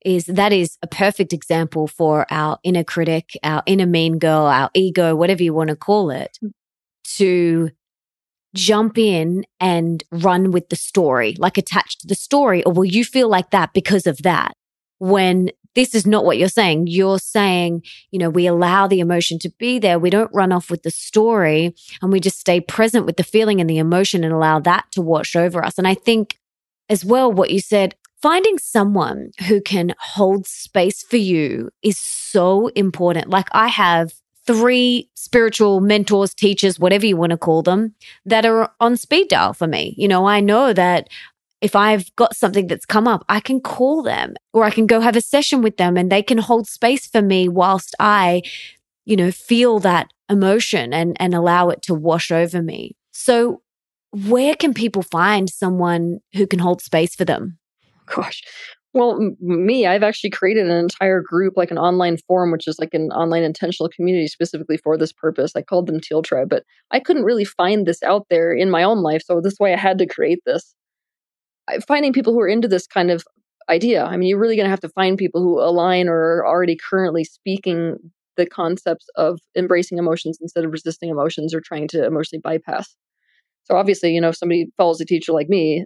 [0.06, 4.70] is that is a perfect example for our inner critic, our inner mean girl, our
[4.74, 6.52] ego, whatever you want to call it, mm.
[7.18, 7.70] to
[8.54, 12.64] jump in and run with the story, like attached to the story?
[12.64, 14.56] Or will you feel like that because of that?
[15.00, 16.88] When this is not what you're saying.
[16.88, 20.00] You're saying, you know, we allow the emotion to be there.
[20.00, 23.62] We don't run off with the story and we just stay present with the feeling
[23.62, 25.78] and the emotion and allow that to wash over us.
[25.78, 26.38] And I think
[26.90, 32.68] as well, what you said, finding someone who can hold space for you is so
[32.70, 33.30] important.
[33.30, 34.14] Like I have
[34.46, 39.54] three spiritual mentors, teachers, whatever you want to call them, that are on speed dial
[39.54, 39.94] for me.
[39.98, 41.10] You know, I know that
[41.62, 45.00] if I've got something that's come up, I can call them or I can go
[45.00, 48.42] have a session with them and they can hold space for me whilst I,
[49.06, 52.96] you know, feel that emotion and, and allow it to wash over me.
[53.12, 53.62] So
[54.12, 57.60] where can people find someone who can hold space for them?
[58.14, 58.42] Gosh.
[58.94, 62.94] Well, me, I've actually created an entire group, like an online forum, which is like
[62.94, 65.54] an online intentional community specifically for this purpose.
[65.56, 68.84] I called them Teal Tribe, but I couldn't really find this out there in my
[68.84, 69.22] own life.
[69.26, 70.76] So this way I had to create this.
[71.88, 73.24] Finding people who are into this kind of
[73.70, 74.04] idea.
[74.04, 76.76] I mean, you're really going to have to find people who align or are already
[76.78, 77.98] currently speaking
[78.38, 82.96] the concepts of embracing emotions instead of resisting emotions or trying to emotionally bypass.
[83.66, 85.86] So obviously, you know, if somebody follows a teacher like me,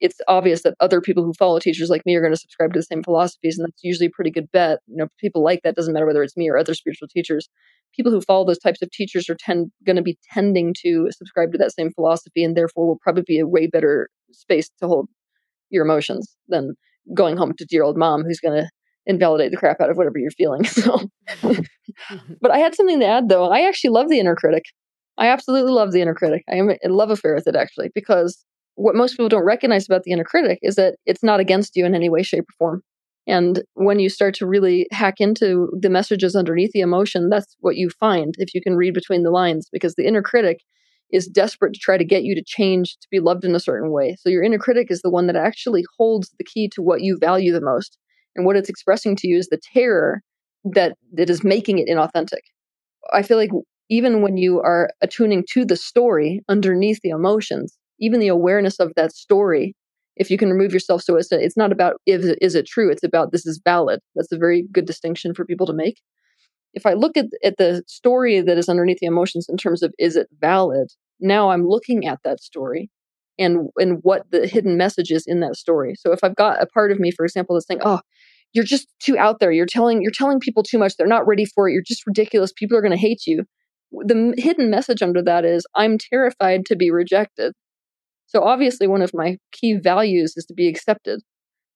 [0.00, 2.78] it's obvious that other people who follow teachers like me are going to subscribe to
[2.78, 4.80] the same philosophies and that's usually a pretty good bet.
[4.86, 7.48] You know people like that doesn't matter whether it's me or other spiritual teachers.
[7.94, 11.52] People who follow those types of teachers are tend going to be tending to subscribe
[11.52, 15.08] to that same philosophy and therefore will probably be a way better space to hold
[15.70, 16.74] your emotions than
[17.14, 18.68] going home to dear old mom who's going to
[19.06, 21.10] invalidate the crap out of whatever you're feeling so.
[22.40, 23.50] But i had something to add though.
[23.50, 24.64] I actually love the inner critic.
[25.18, 26.44] I absolutely love the inner critic.
[26.50, 28.44] I am in love affair with it actually because
[28.80, 31.84] what most people don't recognize about the inner critic is that it's not against you
[31.84, 32.82] in any way, shape, or form.
[33.26, 37.76] And when you start to really hack into the messages underneath the emotion, that's what
[37.76, 40.62] you find if you can read between the lines, because the inner critic
[41.12, 43.92] is desperate to try to get you to change to be loved in a certain
[43.92, 44.16] way.
[44.18, 47.18] So your inner critic is the one that actually holds the key to what you
[47.20, 47.98] value the most.
[48.34, 50.22] And what it's expressing to you is the terror
[50.64, 52.44] that, that is making it inauthentic.
[53.12, 53.50] I feel like
[53.90, 58.92] even when you are attuning to the story underneath the emotions, even the awareness of
[58.96, 59.74] that story
[60.20, 62.90] if you can remove yourself so it's, it's not about if is it true?
[62.90, 64.00] It's about this is valid.
[64.14, 66.00] That's a very good distinction for people to make.
[66.74, 69.92] If i look at, at the story that is underneath the emotions in terms of
[69.98, 70.88] is it valid?
[71.20, 72.90] Now i'm looking at that story
[73.38, 75.94] and and what the hidden message is in that story.
[75.96, 78.00] So if i've got a part of me for example that's saying oh
[78.52, 79.52] you're just too out there.
[79.52, 80.96] You're telling you're telling people too much.
[80.96, 81.72] They're not ready for it.
[81.72, 82.52] You're just ridiculous.
[82.52, 83.44] People are going to hate you.
[83.92, 87.54] The hidden message under that is i'm terrified to be rejected
[88.30, 91.20] so obviously, one of my key values is to be accepted.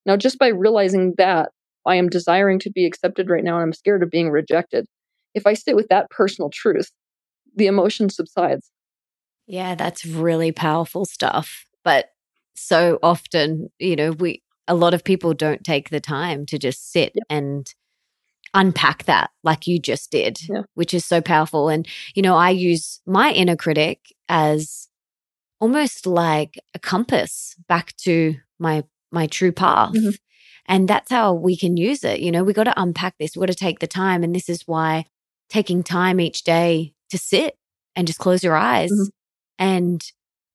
[0.07, 1.51] Now, just by realizing that
[1.85, 4.87] I am desiring to be accepted right now and I'm scared of being rejected,
[5.35, 6.93] if I sit with that personal truth,
[7.57, 8.71] the emotion subsides.
[9.49, 11.67] Yeah, that's really powerful stuff.
[11.83, 12.11] But
[12.55, 16.93] so often, you know, we a lot of people don't take the time to just
[16.93, 17.25] sit Yep.
[17.29, 17.75] and
[18.55, 20.62] unpack that like you just did, Yeah.
[20.75, 21.69] which is so powerful.
[21.69, 24.88] And, you know, I use my inner critic as
[25.61, 29.93] almost like a compass back to my my true path.
[29.95, 30.17] Mhm.
[30.67, 32.21] And that's how we can use it.
[32.21, 33.37] You know, we got to unpack this.
[33.37, 34.25] We got to take the time.
[34.25, 35.05] And this is why
[35.51, 37.57] taking time each day to sit
[37.95, 39.09] and just close your eyes Mhm.
[39.59, 40.03] and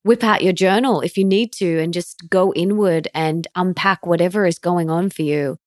[0.04, 4.46] whip out your journal if you need to and just go inward and unpack whatever
[4.46, 5.58] is going on for you.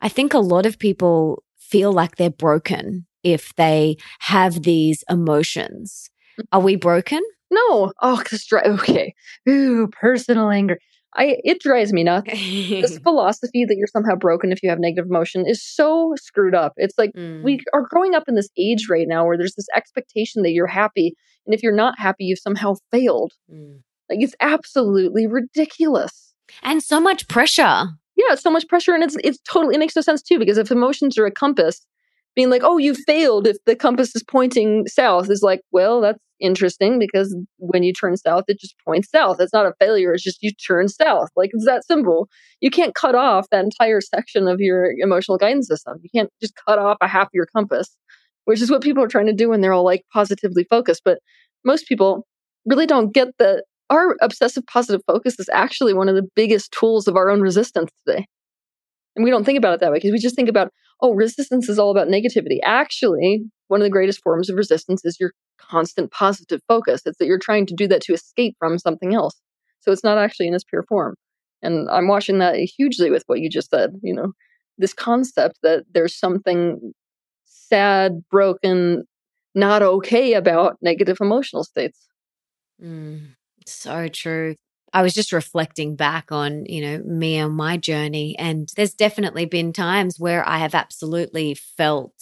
[0.00, 6.10] I think a lot of people feel like they're broken if they have these emotions.
[6.52, 7.22] Are we broken?
[7.50, 7.92] No.
[8.02, 9.14] Oh, cause dri- okay.
[9.48, 10.78] Ooh, personal anger.
[11.16, 12.28] I it drives me nuts.
[12.32, 16.72] This philosophy that you're somehow broken if you have negative emotion is so screwed up.
[16.76, 17.44] It's like Mm.
[17.44, 20.66] we are growing up in this age right now where there's this expectation that you're
[20.66, 21.14] happy,
[21.46, 23.32] and if you're not happy, you've somehow failed.
[23.52, 23.80] Mm.
[24.10, 26.34] Like it's absolutely ridiculous.
[26.62, 27.84] and so much pressure.
[28.16, 30.58] Yeah, it's so much pressure, and it's it's totally it makes no sense too because
[30.58, 31.80] if emotions are a compass,
[32.34, 36.18] being like, oh, you failed if the compass is pointing south is like, well, that's
[36.40, 39.40] interesting because when you turn south, it just points south.
[39.40, 41.28] It's not a failure; it's just you turn south.
[41.36, 42.28] Like it's that simple.
[42.60, 45.98] You can't cut off that entire section of your emotional guidance system.
[46.02, 47.96] You can't just cut off a half of your compass,
[48.44, 51.02] which is what people are trying to do when they're all like positively focused.
[51.04, 51.18] But
[51.64, 52.26] most people
[52.66, 57.06] really don't get that our obsessive positive focus is actually one of the biggest tools
[57.06, 58.26] of our own resistance today.
[59.16, 61.68] And we don't think about it that way because we just think about, oh, resistance
[61.68, 62.58] is all about negativity.
[62.64, 67.02] Actually, one of the greatest forms of resistance is your constant positive focus.
[67.06, 69.34] It's that you're trying to do that to escape from something else.
[69.80, 71.14] So it's not actually in its pure form.
[71.62, 74.32] And I'm watching that hugely with what you just said, you know,
[74.78, 76.92] this concept that there's something
[77.44, 79.04] sad, broken,
[79.54, 82.08] not okay about negative emotional states.
[82.82, 84.56] Mm, so true.
[84.94, 88.38] I was just reflecting back on, you know, me and my journey.
[88.38, 92.14] And there's definitely been times where I have absolutely felt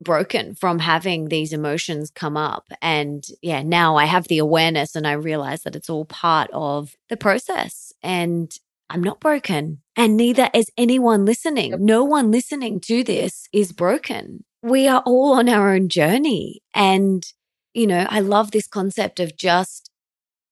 [0.00, 2.66] broken from having these emotions come up.
[2.82, 6.94] And yeah, now I have the awareness and I realize that it's all part of
[7.08, 7.92] the process.
[8.02, 8.52] And
[8.90, 9.80] I'm not broken.
[9.96, 11.74] And neither is anyone listening.
[11.78, 14.44] No one listening to this is broken.
[14.62, 16.62] We are all on our own journey.
[16.74, 17.24] And,
[17.72, 19.90] you know, I love this concept of just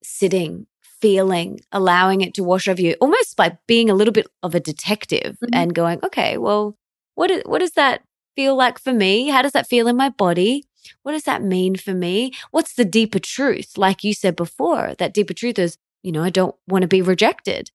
[0.03, 0.67] sitting,
[1.01, 4.59] feeling, allowing it to wash over you, almost by being a little bit of a
[4.59, 5.49] detective Mhm.
[5.53, 6.77] and going, okay, well,
[7.15, 8.01] what, is, what does that
[8.35, 9.29] feel like for me?
[9.29, 10.63] How does that feel in my body?
[11.03, 12.31] What does that mean for me?
[12.51, 13.77] What's the deeper truth?
[13.77, 17.01] Like you said before, that deeper truth is, you know, I don't want to be
[17.01, 17.71] rejected.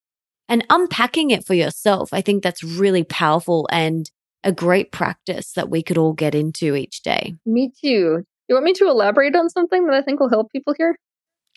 [0.49, 4.11] And unpacking it for yourself, I think that's really powerful and
[4.45, 7.37] a great practice that we could all get into each day.
[7.47, 8.25] Me too.
[8.49, 10.97] You want me to elaborate on something that I think will help people here?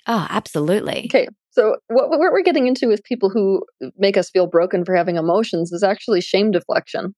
[0.08, 1.06] Oh, absolutely.
[1.14, 1.28] Okay.
[1.52, 3.64] So what, what we're getting into with people who
[3.98, 7.16] make us feel broken for having emotions is actually shame deflection.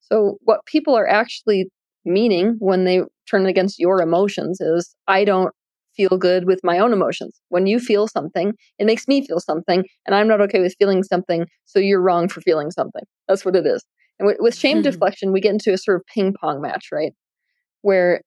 [0.00, 1.66] So what people are actually
[2.04, 5.52] meaning when they turn against your emotions is I don't
[5.96, 7.40] feel good with my own emotions.
[7.48, 11.02] When you feel something, it makes me feel something, and I'm not okay with feeling
[11.02, 13.02] something, so you're wrong for feeling something.
[13.28, 13.84] That's what it is.
[14.18, 14.84] And with, with shame Mhm.
[14.84, 17.12] deflection, we get into a sort of ping pong match, right?
[17.82, 18.22] Where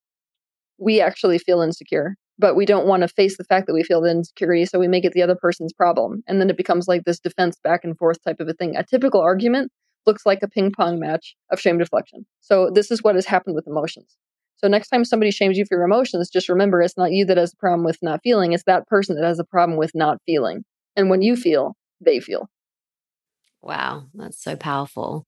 [0.77, 4.02] we actually feel insecure, but we don't want to face the fact that we feel
[4.02, 6.24] the insecurity, so we make it the other person's problem.
[6.28, 8.76] And then it becomes like this defense back and forth type of a thing.
[8.76, 9.72] A typical argument
[10.06, 12.26] looks like a ping pong match of shame deflection.
[12.41, 14.17] So this is what has happened with emotions.
[14.58, 17.38] So next time somebody shames you for your emotions, just remember it's not you that
[17.38, 20.19] has a problem with not feeling, it's that person that has a problem with not
[20.26, 20.63] feeling.
[20.96, 22.50] And when you feel, they feel.
[23.62, 25.26] Wow, that's so powerful.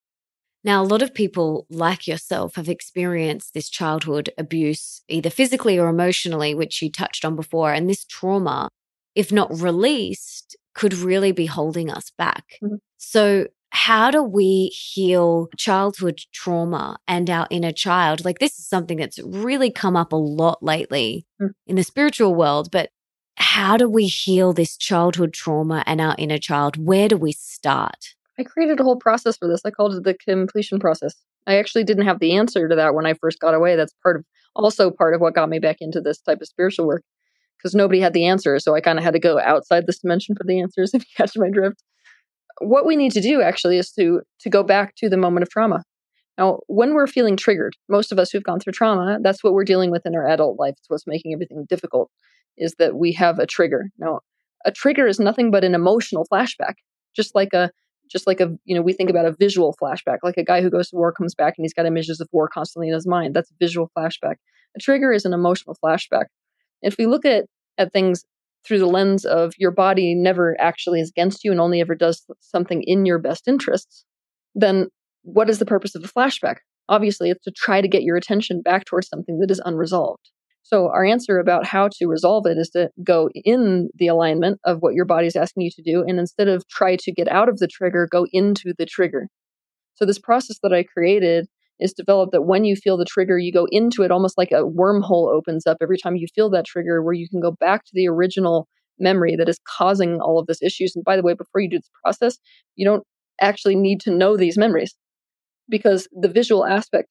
[0.65, 5.87] Now, a lot of people like yourself have experienced this childhood abuse, either physically or
[5.89, 7.71] emotionally, which you touched on before.
[7.71, 8.69] And this trauma,
[9.15, 12.57] if not released, could really be holding us back.
[12.63, 12.79] Mhm.
[12.97, 18.25] So, how do we heal childhood trauma and our inner child?
[18.25, 21.51] Like, this is something that's really come up a lot lately Mm.
[21.67, 22.89] in the spiritual world, but
[23.37, 26.77] how do we heal this childhood trauma and our inner child?
[26.77, 28.14] Where do we start?
[28.39, 29.61] I created a whole process for this.
[29.65, 31.15] I called it the completion process.
[31.47, 33.75] I actually didn't have the answer to that when I first got away.
[33.75, 34.25] That's part of
[34.55, 37.03] also part of what got me back into this type of spiritual work
[37.57, 38.59] because nobody had the answer.
[38.59, 41.09] So I kind of had to go outside this dimension for the answers, if you
[41.15, 41.83] catch my drift.
[42.59, 45.49] What we need to do actually is to to go back to the moment of
[45.49, 45.83] trauma.
[46.37, 49.63] Now, when we're feeling triggered, most of us who've gone through trauma, that's what we're
[49.63, 50.75] dealing with in our adult life.
[50.77, 52.11] It's what's making everything difficult,
[52.57, 53.89] is that we have a trigger.
[53.97, 54.19] Now,
[54.65, 56.73] a trigger is nothing but an emotional flashback,
[57.15, 57.71] just like a
[58.11, 60.69] just like a you know we think about a visual flashback like a guy who
[60.69, 63.35] goes to war comes back and he's got images of war constantly in his mind
[63.35, 64.35] that's a visual flashback
[64.75, 66.25] a trigger is an emotional flashback
[66.81, 67.45] If we look at,
[67.77, 68.25] at things
[68.67, 72.25] through the lens of your body never actually is against you and only ever does
[72.41, 74.05] something in your best interests,
[74.55, 74.87] then
[75.23, 76.57] what is the purpose of a flashback?
[76.89, 80.31] Obviously, it's to try to get your attention back towards something that is unresolved.
[80.65, 84.79] So, our answer about how to resolve it is to go in the alignment of
[84.79, 86.03] what your body is asking you to do.
[86.07, 89.27] And instead of try to get out of the trigger, go into the trigger.
[89.93, 91.45] So, this process that I created
[91.79, 94.63] is developed that when you feel the trigger, you go into it almost like a
[94.63, 97.91] wormhole opens up every time you feel that trigger, where you can go back to
[97.93, 100.95] the original memory that is causing all of this issues.
[100.95, 102.39] And by the way, before you do this process,
[102.75, 103.03] you don't
[103.39, 104.95] actually need to know these memories
[105.69, 107.09] because the visual aspect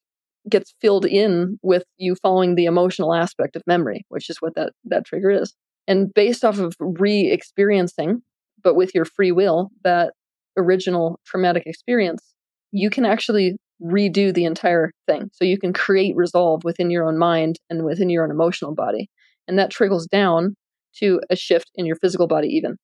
[0.49, 4.73] gets filled in with you following the emotional aspect of memory, which is what that,
[4.85, 5.53] that trigger is.
[5.87, 8.21] And based off of re experiencing,
[8.63, 10.13] but with your free will, that
[10.57, 12.33] original traumatic experience,
[12.71, 15.29] you can actually redo the entire thing.
[15.33, 19.09] So you can create resolve within your own mind and within your own emotional body.
[19.47, 20.55] And that trickles down
[20.99, 22.77] to a shift in your physical body, even.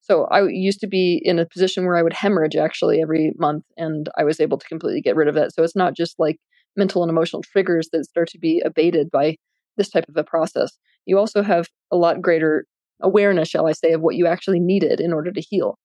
[0.00, 3.64] So I used to be in a position where I would hemorrhage actually every month,
[3.76, 5.52] and I was able to completely get rid of it.
[5.54, 6.36] So it's not just like
[6.76, 9.36] mental and emotional triggers that start to be abated by
[9.76, 10.76] this type of a process.
[11.06, 12.64] You also have a lot greater
[13.02, 15.78] awareness, shall I say, of what you actually needed in order to heal.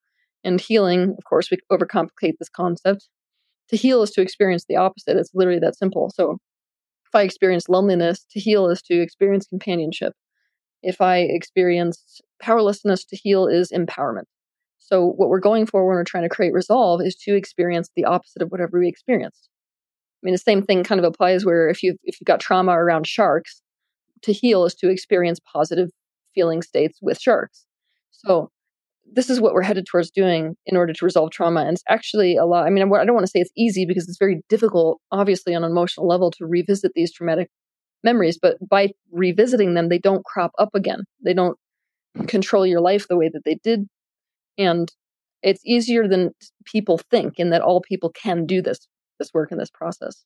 [0.43, 3.07] And healing, of course, we overcomplicate this concept
[3.69, 5.17] to heal is to experience the opposite.
[5.17, 6.11] It's literally that simple.
[6.13, 6.37] So
[7.07, 10.13] if I experience loneliness, to heal is to experience companionship.
[10.83, 14.25] If I experience powerlessness, to heal is empowerment.
[14.77, 18.05] So what we're going for when we're trying to create resolve is to experience the
[18.05, 19.49] opposite of whatever we experienced.
[20.25, 22.71] I mean, the same thing kind of applies where if you if you've got trauma
[22.71, 23.61] around sharks,
[24.23, 25.89] to heal is to experience positive
[26.33, 27.67] feeling states with sharks.
[28.09, 28.49] So
[29.13, 31.61] this is what we're headed towards doing in order to resolve trauma.
[31.61, 32.65] And it's actually a lot.
[32.65, 35.63] I mean, I don't want to say it's easy because it's very difficult, obviously, on
[35.63, 37.49] an emotional level to revisit these traumatic
[38.03, 38.39] memories.
[38.41, 41.03] But by revisiting them, they don't crop up again.
[41.23, 41.55] They don't
[42.25, 43.85] control your life the way that they did.
[44.57, 44.91] And
[45.43, 46.31] it's easier than
[46.65, 48.87] people think in that all people can do this
[49.19, 50.23] this work in this process.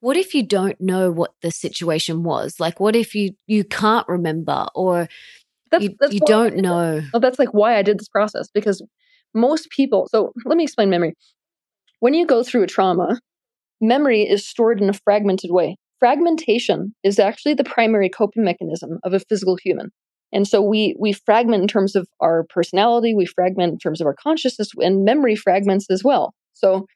[0.00, 2.58] What if you don't know what the situation was?
[2.58, 5.08] Like what if you you can't remember or
[5.70, 7.00] that's, you, that's you don't know.
[7.12, 8.82] Well, that's like why I did this process because
[9.34, 10.08] most people.
[10.10, 11.14] So let me explain memory.
[12.00, 13.20] When you go through a trauma,
[13.80, 15.76] memory is stored in a fragmented way.
[15.98, 19.90] Fragmentation is actually the primary coping mechanism of a physical human.
[20.32, 24.06] And so we we fragment in terms of our personality, we fragment in terms of
[24.06, 26.34] our consciousness, and memory fragments as well.
[26.54, 26.86] So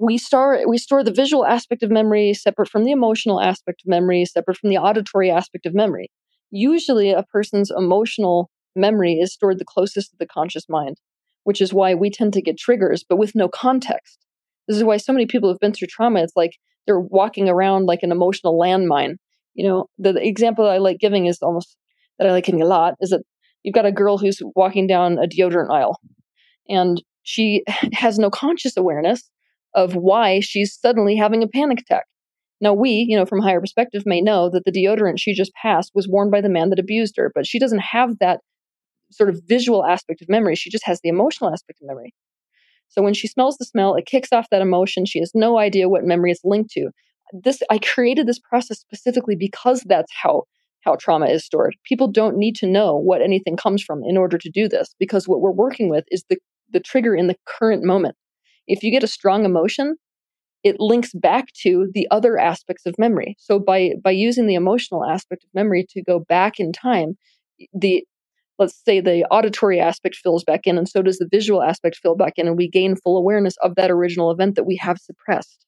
[0.00, 3.88] we store we store the visual aspect of memory separate from the emotional aspect of
[3.88, 6.10] memory, separate from the auditory aspect of memory
[6.54, 10.98] usually a person's emotional memory is stored the closest to the conscious mind,
[11.42, 14.18] which is why we tend to get triggers, but with no context.
[14.68, 16.22] This is why so many people have been through trauma.
[16.22, 19.16] It's like they're walking around like an emotional landmine.
[19.54, 21.76] You know, the, the example I like giving is almost
[22.18, 23.22] that I like giving a lot is that
[23.62, 25.98] you've got a girl who's walking down a deodorant aisle
[26.68, 29.28] and she has no conscious awareness
[29.74, 32.04] of why she's suddenly having a panic attack.
[32.60, 35.52] Now, we, you know, from a higher perspective, may know that the deodorant she just
[35.54, 38.40] passed was worn by the man that abused her, but she doesn't have that
[39.10, 40.54] sort of visual aspect of memory.
[40.54, 42.14] She just has the emotional aspect of memory.
[42.88, 45.04] So when she smells the smell, it kicks off that emotion.
[45.04, 46.90] She has no idea what memory it's linked to.
[47.32, 50.44] This I created this process specifically because that's how
[50.82, 51.76] how trauma is stored.
[51.84, 55.26] People don't need to know what anything comes from in order to do this because
[55.26, 56.36] what we're working with is the
[56.70, 58.16] the trigger in the current moment.
[58.66, 59.96] If you get a strong emotion,
[60.62, 63.36] it links back to the other aspects of memory.
[63.38, 67.16] So by by using the emotional aspect of memory to go back in time,
[67.72, 68.04] the
[68.58, 72.16] let's say the auditory aspect fills back in and so does the visual aspect fill
[72.16, 75.66] back in and we gain full awareness of that original event that we have suppressed.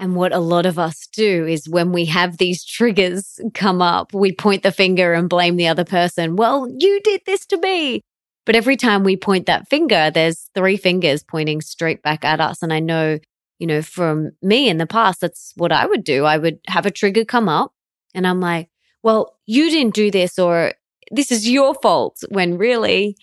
[0.00, 4.12] And what a lot of us do is when we have these triggers come up,
[4.14, 6.36] we point the finger and blame the other person.
[6.36, 8.02] Well, you did this to me.
[8.48, 12.62] But every time we point that finger, there's three fingers pointing straight back at us.
[12.62, 13.18] And I know
[13.58, 16.24] you know, from me in the past, that's what I would do.
[16.24, 17.72] I would have a trigger come up
[18.14, 18.70] and I'm like,
[19.02, 20.72] well, you didn't do this or
[21.10, 23.16] this is your fault when really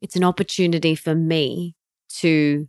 [0.00, 1.74] it's an opportunity for me
[2.18, 2.68] to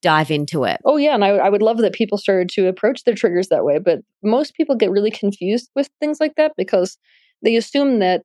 [0.00, 0.80] dive into it.
[0.84, 1.14] Oh, yeah.
[1.14, 3.78] And I, I would love that people started to approach their triggers that way.
[3.78, 6.98] But most people get really confused with things like that because
[7.42, 8.22] they assume that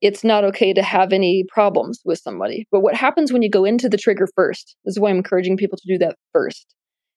[0.00, 2.66] it's not okay to have any problems with somebody.
[2.70, 4.76] But what happens when you go into the trigger first?
[4.84, 6.74] This is why I'm encouraging people to do that first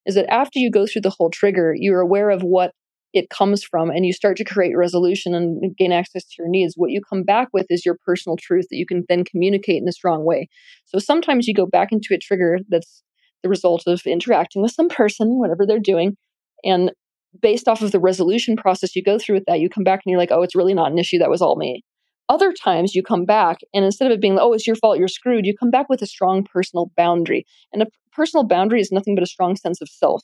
[0.08, 2.72] is that after you go through the whole trigger, you're aware of what
[3.14, 6.74] it comes from and you start to create resolution and gain access to your needs.
[6.76, 9.88] What you come back with is your personal truth that you can then communicate in
[9.88, 10.48] a strong way.
[10.86, 13.04] So sometimes you go back into a trigger that's
[13.44, 16.16] the result of interacting with some person, whatever they're doing.
[16.64, 16.92] And
[17.42, 20.12] based off of the resolution process you go through with that, you come back and
[20.12, 21.20] you're like, oh, it's really not an issue.
[21.20, 21.84] That was all me.
[22.30, 25.08] Other times you come back and instead of it being, oh, it's your fault, you're
[25.08, 27.46] screwed, you come back with a strong personal boundary.
[27.72, 30.24] And a personal boundary is nothing but a strong sense of self.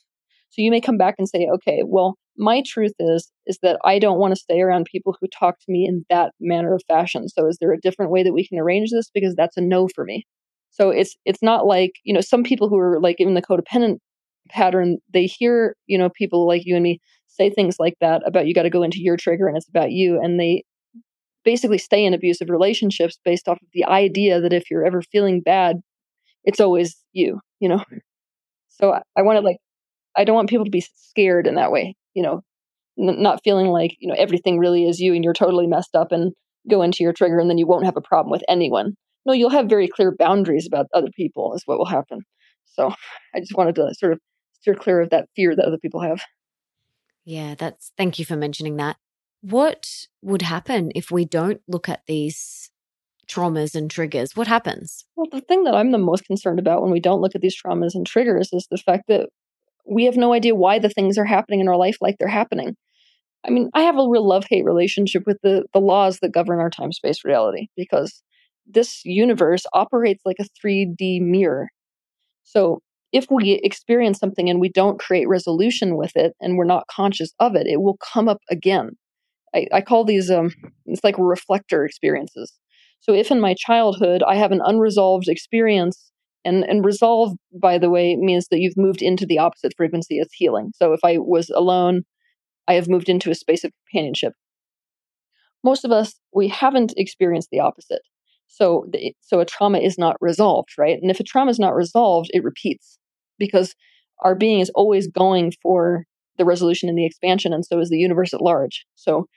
[0.50, 4.00] So you may come back and say, okay, well, my truth is is that I
[4.00, 7.30] don't want to stay around people who talk to me in that manner of fashion.
[7.30, 9.88] So is there a different way that we can arrange this because that's a no
[9.88, 10.26] for me.
[10.72, 13.98] So it's it's not like, you know, some people who are like in the codependent
[14.50, 18.48] pattern, they hear, you know, people like you and me say things like that about
[18.48, 20.64] you got to go into your trigger and it's about you and they
[21.44, 25.42] basically stay in abusive relationships based off of the idea that if you're ever feeling
[25.42, 25.78] bad,
[26.44, 27.84] it's always you, you know.
[28.70, 29.58] So I, I want to like
[30.16, 32.42] I don't want people to be scared in that way, you know,
[33.00, 36.12] n- not feeling like, you know, everything really is you and you're totally messed up
[36.12, 36.34] and
[36.70, 38.94] go into your trigger and then you won't have a problem with anyone.
[39.26, 42.22] No, you'll have very clear boundaries about other people, is what will happen.
[42.66, 42.94] So
[43.34, 44.20] I just wanted to sort of
[44.60, 46.22] steer clear of that fear that other people have.
[47.26, 48.98] Yeah, that's thank you for mentioning that.
[49.44, 52.72] What would happen if we don't look at these
[53.28, 54.38] traumas and triggers?
[54.38, 55.04] What happens?
[55.18, 57.62] Well, the thing that I'm the most concerned about when we don't look at these
[57.62, 59.28] traumas and triggers is the fact that
[59.86, 62.78] we have no idea why the things are happening in our life like they're happening.
[63.46, 66.60] I mean, I have a real love hate relationship with the, the laws that govern
[66.60, 68.24] our time space reality because
[68.66, 71.68] this universe operates like a 3D mirror.
[72.46, 72.80] So
[73.12, 77.34] if we experience something and we don't create resolution with it and we're not conscious
[77.42, 78.92] of it, it will come up again.
[79.56, 80.52] I, I call these um
[80.86, 82.54] it's like reflector experiences.
[83.02, 86.12] So if in my childhood I have an unresolved experience
[86.46, 90.30] and and resolve by the way means that you've moved into the opposite frequency as
[90.34, 90.72] healing.
[90.76, 92.04] So if I was alone,
[92.68, 94.34] I have moved into a space of companionship.
[95.64, 98.02] Most of us we haven't experienced the opposite.
[98.48, 101.00] So the, so a trauma is not resolved, right?
[101.02, 103.00] And if a trauma is not resolved, it repeats
[103.40, 103.74] because
[104.20, 106.06] our being is always going for
[106.38, 108.86] the resolution and the expansion, and so is the universe at large.
[108.96, 109.28] So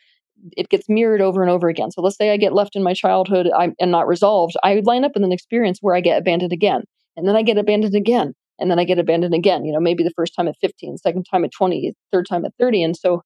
[0.56, 1.90] it gets mirrored over and over again.
[1.90, 4.54] So let's say I get left in my childhood I'm, and not resolved.
[4.62, 6.82] I line up in an experience where I get abandoned again,
[7.16, 9.64] and then I get abandoned again, and then I get abandoned again.
[9.64, 12.52] You know, maybe the first time at 15, second time at 20, third time at
[12.58, 12.82] 30.
[12.82, 13.22] And so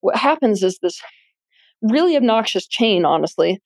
[0.00, 1.00] what happens is this
[1.82, 3.60] really obnoxious chain, honestly,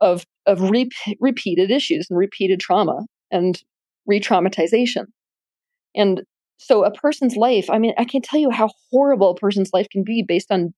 [0.00, 0.90] of of re-
[1.20, 3.00] repeated issues and repeated trauma
[3.30, 3.62] and
[4.06, 5.06] re-traumatization.
[5.94, 6.22] And
[6.58, 9.88] so a person's life, I mean, I can't tell you how horrible a person's life
[9.90, 10.74] can be based on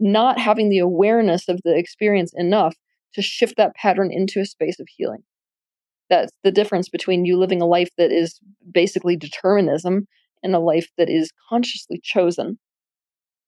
[0.00, 2.74] not having the awareness of the experience enough
[3.14, 5.22] to shift that pattern into a space of healing.
[6.08, 8.40] That's the difference between you living a life that is
[8.72, 10.06] basically determinism
[10.42, 12.58] and a life that is consciously chosen.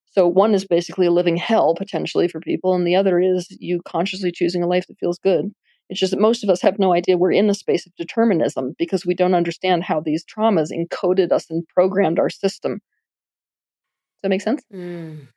[0.05, 3.81] So, one is basically a living hell potentially for people, and the other is you
[3.85, 5.51] consciously choosing a life that feels good.
[5.89, 8.75] It's just that most of us have no idea we're in the space of determinism
[8.77, 12.73] because we don't understand how these traumas encoded us and programmed our system.
[12.73, 14.63] Does that make sense?
[14.71, 15.27] Mm.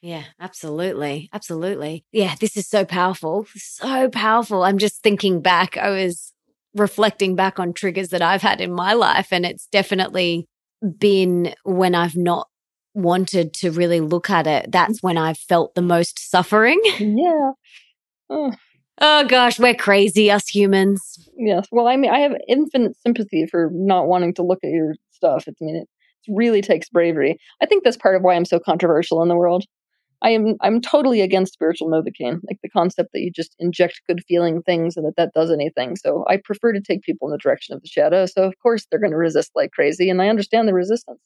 [0.00, 1.28] Yeah, absolutely.
[1.32, 2.04] Absolutely.
[2.12, 3.46] Yeah, this is so powerful.
[3.56, 4.62] So powerful.
[4.62, 5.76] I'm just thinking back.
[5.76, 6.32] I was
[6.74, 10.46] reflecting back on triggers that I've had in my life, and it's definitely
[10.98, 12.48] been when I've not
[12.94, 14.70] wanted to really look at it.
[14.70, 16.80] That's when I've felt the most suffering.
[16.98, 17.52] Yeah.
[18.30, 18.52] Oh.
[19.00, 21.28] Oh gosh, we're crazy, us humans.
[21.36, 21.66] Yes.
[21.70, 25.44] Well, I mean, I have infinite sympathy for not wanting to look at your stuff.
[25.46, 25.88] It's, I mean, it
[26.28, 27.38] really takes bravery.
[27.62, 29.64] I think that's part of why I'm so controversial in the world.
[30.22, 34.22] I am I'm totally against spiritual novocaine, like the concept that you just inject good
[34.26, 35.96] feeling things and that that does anything.
[35.96, 38.26] So I prefer to take people in the direction of the shadow.
[38.26, 41.20] So of course they're going to resist like crazy, and I understand the resistance.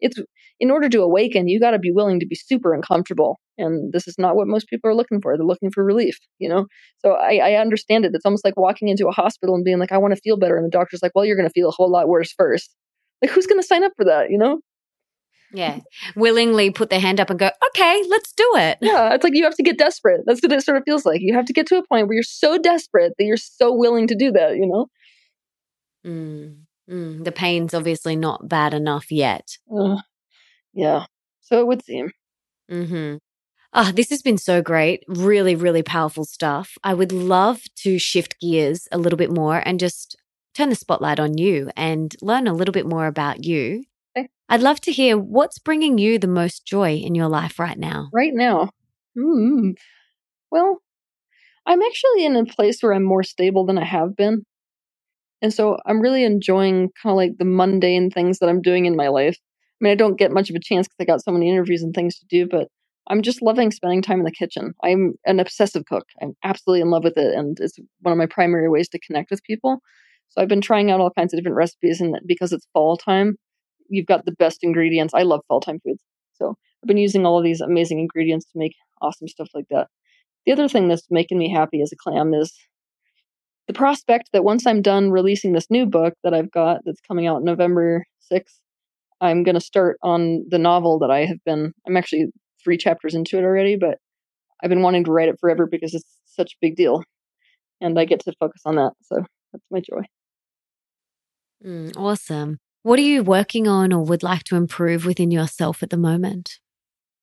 [0.00, 0.18] It's
[0.60, 4.06] in order to awaken, you got to be willing to be super uncomfortable, and this
[4.08, 5.36] is not what most people are looking for.
[5.36, 6.66] They're looking for relief, you know.
[6.98, 8.12] So I, I understand it.
[8.14, 10.56] It's almost like walking into a hospital and being like, "I want to feel better,"
[10.56, 12.74] and the doctor's like, "Well, you're going to feel a whole lot worse first.
[13.22, 14.30] Like, who's going to sign up for that?
[14.30, 14.60] You know?
[15.52, 15.80] Yeah.
[16.16, 18.78] Willingly put their hand up and go, okay, let's do it.
[18.80, 19.14] Yeah.
[19.14, 20.22] It's like you have to get desperate.
[20.26, 21.20] That's what it sort of feels like.
[21.20, 24.06] You have to get to a point where you're so desperate that you're so willing
[24.08, 24.86] to do that, you know?
[26.04, 29.58] Mm, mm, the pain's obviously not bad enough yet.
[29.74, 29.98] Uh,
[30.72, 31.06] yeah.
[31.40, 32.10] So it would seem.
[32.70, 33.16] Mm-hmm.
[33.72, 35.02] Ah, this has been so great.
[35.08, 36.78] Really, really powerful stuff.
[36.84, 40.16] I would love to shift gears a little bit more and just
[40.54, 43.84] turn the spotlight on you and learn a little bit more about you.
[44.48, 48.08] I'd love to hear what's bringing you the most joy in your life right now.
[48.12, 48.70] Right now.
[49.18, 49.70] Hmm.
[50.50, 50.78] Well,
[51.66, 54.44] I'm actually in a place where I'm more stable than I have been.
[55.40, 58.96] And so I'm really enjoying kind of like the mundane things that I'm doing in
[58.96, 59.36] my life.
[59.40, 61.82] I mean, I don't get much of a chance because I got so many interviews
[61.82, 62.68] and things to do, but
[63.08, 64.72] I'm just loving spending time in the kitchen.
[64.82, 66.06] I'm an obsessive cook.
[66.22, 69.30] I'm absolutely in love with it, and it's one of my primary ways to connect
[69.30, 69.80] with people.
[70.30, 73.36] So I've been trying out all kinds of different recipes, and because it's fall time,
[73.88, 75.14] you've got the best ingredients.
[75.14, 76.02] I love fall time foods,
[76.34, 79.88] so I've been using all of these amazing ingredients to make awesome stuff like that.
[80.46, 82.52] the other thing that's making me happy as a clam is
[83.66, 87.26] the prospect that once I'm done releasing this new book that I've got that's coming
[87.26, 88.58] out November 6th,
[89.20, 92.26] I'm going to start on the novel that I have been, I'm actually
[92.62, 93.98] three chapters into it already, but
[94.62, 97.02] I've been wanting to write it forever because it's such a big deal.
[97.80, 98.92] And I get to focus on that.
[99.02, 99.16] So
[99.52, 100.02] that's my joy.
[101.64, 102.58] Mm, awesome.
[102.84, 106.58] What are you working on or would like to improve within yourself at the moment?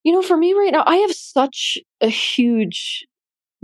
[0.03, 3.05] You know, for me right now, I have such a huge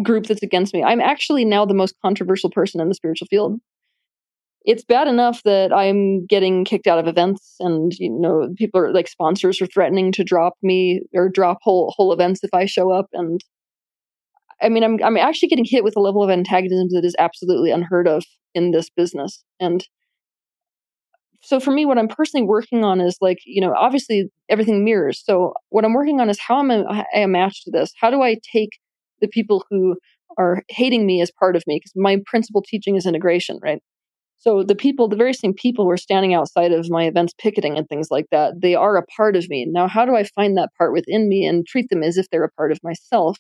[0.04, 0.84] group that's against me.
[0.84, 3.60] I'm actually now the most controversial person in the spiritual field.
[4.64, 8.94] It's bad enough that I'm getting kicked out of events and you know people are
[8.94, 12.92] like sponsors are threatening to drop me or drop whole whole events if I show
[12.92, 13.42] up and
[14.62, 17.72] I mean I'm I'm actually getting hit with a level of antagonism that is absolutely
[17.72, 18.24] unheard of
[18.54, 19.84] in this business and
[21.48, 25.24] so for me what i'm personally working on is like you know obviously everything mirrors.
[25.24, 27.94] So what i'm working on is how am i, a match to this?
[28.00, 28.72] How do i take
[29.22, 29.96] the people who
[30.38, 31.78] are hating me as part of me?
[31.78, 33.82] Because my principal teaching is integration right?
[34.40, 37.78] So the people the very same people who are standing outside of my events picketing
[37.78, 39.66] and things like that they are a part of me.
[39.66, 42.44] Now how do i find that part within me and treat them as if they're
[42.44, 43.38] a part of myself?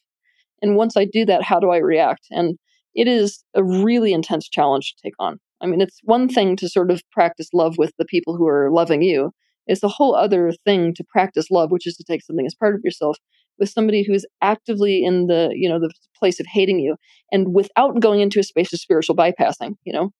[0.61, 2.27] And once i do that how do i react?
[2.31, 2.57] And
[2.95, 6.69] it is a really intense challenge to take on I mean, it's one thing to
[6.69, 9.31] sort of practice love with the people who are loving you.
[9.65, 12.75] It's a whole other thing to practice love, which is to take something as part
[12.75, 13.17] of yourself
[13.59, 16.95] with somebody who is actively in the, you know, the place of hating you
[17.31, 20.11] and without going into a space of spiritual bypassing, you know.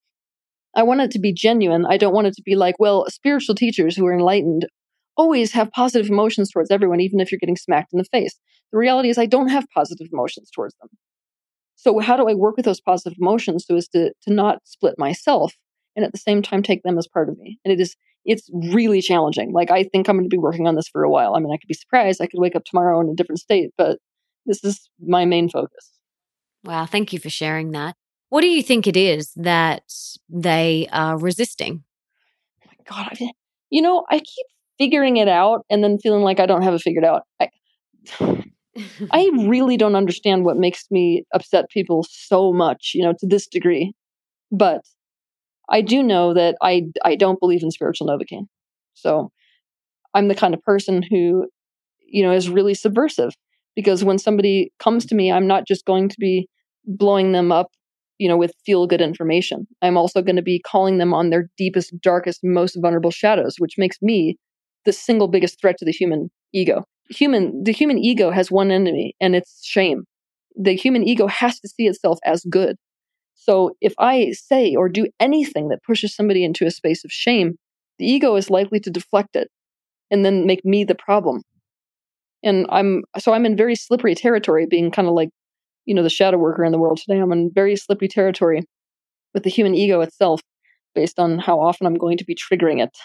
[0.76, 1.86] I want it to be genuine.
[1.88, 4.68] I don't want it to be like, well, spiritual teachers who are enlightened
[5.16, 8.38] always have positive emotions towards everyone, even if you're getting smacked in the face.
[8.72, 10.90] The reality is, I don't have positive emotions towards them.
[11.78, 14.96] So how do I work with those positive emotions so as to to not split
[14.98, 15.54] myself
[15.96, 17.60] and at the same time take them as part of me?
[17.64, 19.54] And it is it's really challenging.
[19.54, 21.36] Like I think I'm going to be working on this for a while.
[21.36, 22.22] I mean, I could be surprised.
[22.22, 24.00] I could wake up tomorrow in a different state, but
[24.46, 25.94] this is my main focus.
[26.64, 27.96] Wow, thank you for sharing that.
[28.30, 29.84] What do you think it is that
[30.28, 31.84] they are resisting?
[32.66, 33.32] Oh my God, I,
[33.70, 34.46] you know, I keep
[34.78, 37.24] figuring it out and then feeling like I don't have it figured out.
[37.40, 37.50] I,
[39.12, 43.48] I really don't understand what makes me upset people so much, you know, to this
[43.48, 43.94] degree.
[44.52, 44.82] But
[45.70, 48.48] I do know that I I don't believe in spiritual novocaine.
[48.94, 49.32] So
[50.14, 51.48] I'm the kind of person who,
[52.06, 53.32] you know, is really subversive
[53.76, 56.48] because when somebody comes to me, I'm not just going to be
[56.86, 57.68] blowing them up,
[58.18, 59.68] you know, with feel good information.
[59.82, 63.78] I'm also going to be calling them on their deepest, darkest, most vulnerable shadows, which
[63.78, 64.38] makes me
[64.86, 69.16] the single biggest threat to the human ego human the human ego has one enemy
[69.20, 70.04] and it's shame.
[70.56, 72.76] The human ego has to see itself as good.
[73.36, 77.56] So if i say or do anything that pushes somebody into a space of shame
[78.00, 79.50] the ego is likely to deflect it
[80.12, 81.42] and then make me the problem.
[82.44, 85.30] And i'm so i'm in very slippery territory being kind of like
[85.86, 87.20] you know the shadow worker in the world today.
[87.20, 88.64] I'm in very slippery territory
[89.34, 90.42] with the human ego itself
[90.94, 92.98] based on how often i'm going to be triggering it.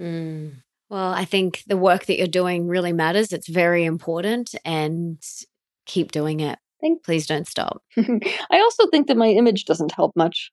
[0.00, 0.62] Mm.
[0.90, 3.32] Well, I think the work that you're doing really matters.
[3.32, 5.18] It's very important and
[5.86, 6.58] keep doing it.
[6.80, 7.00] Thanks.
[7.04, 7.82] Please don't stop.
[7.96, 10.50] I also think that my image doesn't help much.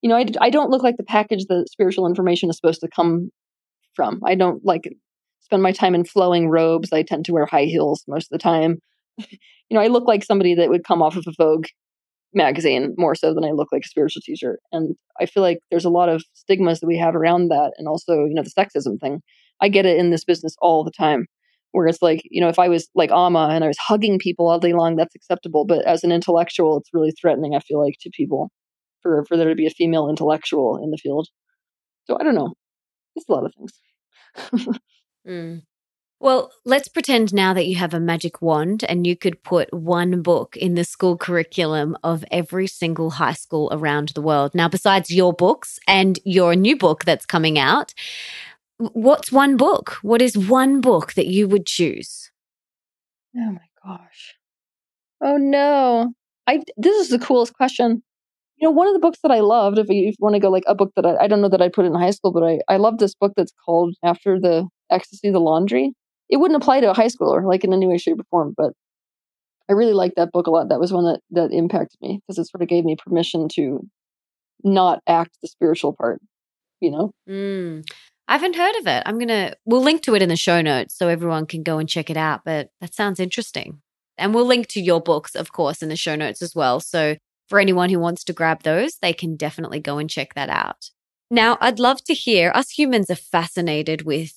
[0.00, 2.88] You know, I, I don't look like the package that spiritual information is supposed to
[2.88, 3.30] come
[3.94, 4.20] from.
[4.24, 4.88] I don't like
[5.40, 6.92] spend my time in flowing robes.
[6.92, 8.78] I tend to wear high heels most of the time.
[9.18, 9.38] you
[9.72, 11.66] know, I look like somebody that would come off of a Vogue
[12.32, 14.58] magazine more so than I look like a spiritual teacher.
[14.72, 17.88] And I feel like there's a lot of stigmas that we have around that and
[17.88, 19.20] also, you know, the sexism thing.
[19.60, 21.26] I get it in this business all the time.
[21.72, 24.48] Where it's like, you know, if I was like Amma and I was hugging people
[24.48, 25.66] all day long, that's acceptable.
[25.66, 28.50] But as an intellectual, it's really threatening, I feel like, to people
[29.02, 31.28] for, for there to be a female intellectual in the field.
[32.04, 32.54] So I don't know.
[33.14, 34.78] It's a lot of things.
[35.28, 35.62] mm.
[36.18, 40.22] Well, let's pretend now that you have a magic wand and you could put one
[40.22, 44.54] book in the school curriculum of every single high school around the world.
[44.54, 47.92] Now, besides your books and your new book that's coming out,
[48.78, 49.98] what's one book?
[50.02, 52.30] What is one book that you would choose?
[53.36, 54.34] Oh my gosh.
[55.20, 56.12] Oh no.
[56.46, 58.02] I this is the coolest question.
[58.58, 60.64] You know, one of the books that I loved, if you, want to go like
[60.66, 62.58] a book that I, I don't know that I put in high school, but I,
[62.68, 65.92] I love this book that's called After the Ecstasy, the Laundry.
[66.30, 68.72] It wouldn't apply to a high schooler, like in any way, shape, or form, but
[69.68, 70.70] I really liked that book a lot.
[70.70, 73.86] That was one that, that impacted me because it sort of gave me permission to
[74.64, 76.20] not act the spiritual part,
[76.80, 77.12] you know?
[77.28, 77.84] Mm.
[78.28, 79.02] I haven't heard of it.
[79.06, 81.78] I'm going to, we'll link to it in the show notes so everyone can go
[81.78, 82.42] and check it out.
[82.44, 83.80] But that sounds interesting.
[84.18, 86.80] And we'll link to your books, of course, in the show notes as well.
[86.80, 87.16] So
[87.48, 90.90] for anyone who wants to grab those, they can definitely go and check that out.
[91.30, 94.32] Now, I'd love to hear us humans are fascinated with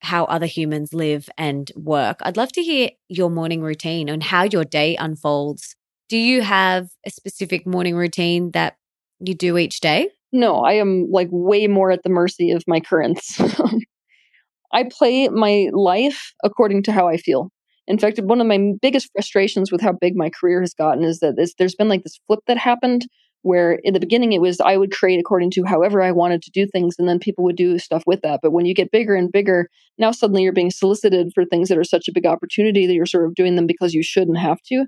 [0.00, 2.18] how other humans live and work.
[2.22, 5.76] I'd love to hear your morning routine and how your day unfolds.
[6.08, 8.76] Do you have a specific morning routine that
[9.20, 10.10] you do each day?
[10.32, 13.40] No, I am like way more at the mercy of my currents.
[14.72, 17.50] I play my life according to how I feel.
[17.86, 21.18] In fact, one of my biggest frustrations with how big my career has gotten is
[21.18, 23.06] that this, there's been like this flip that happened
[23.42, 26.50] where in the beginning it was I would create according to however I wanted to
[26.52, 28.38] do things and then people would do stuff with that.
[28.40, 29.68] But when you get bigger and bigger,
[29.98, 33.04] now suddenly you're being solicited for things that are such a big opportunity that you're
[33.04, 34.86] sort of doing them because you shouldn't have to.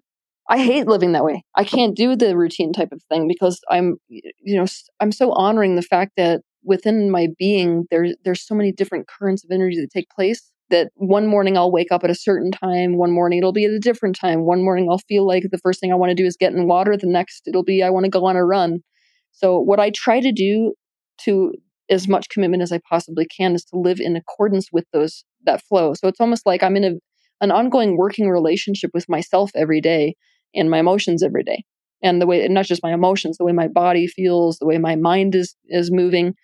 [0.49, 1.43] I hate living that way.
[1.57, 4.67] I can't do the routine type of thing because I'm you know
[5.01, 9.45] I'm so honoring the fact that within my being there there's so many different currents
[9.45, 12.97] of energy that take place that one morning I'll wake up at a certain time,
[12.97, 14.45] one morning it'll be at a different time.
[14.45, 16.67] One morning I'll feel like the first thing I want to do is get in
[16.67, 18.81] water, the next it'll be I want to go on a run.
[19.33, 20.75] So what I try to do
[21.23, 21.53] to
[21.91, 25.63] as much commitment as I possibly can is to live in accordance with those that
[25.63, 25.93] flow.
[25.95, 26.93] So it's almost like I'm in a
[27.41, 30.15] an ongoing working relationship with myself every day
[30.55, 31.65] and my emotions every day.
[32.03, 34.97] And the way not just my emotions, the way my body feels, the way my
[34.97, 36.35] mind is is moving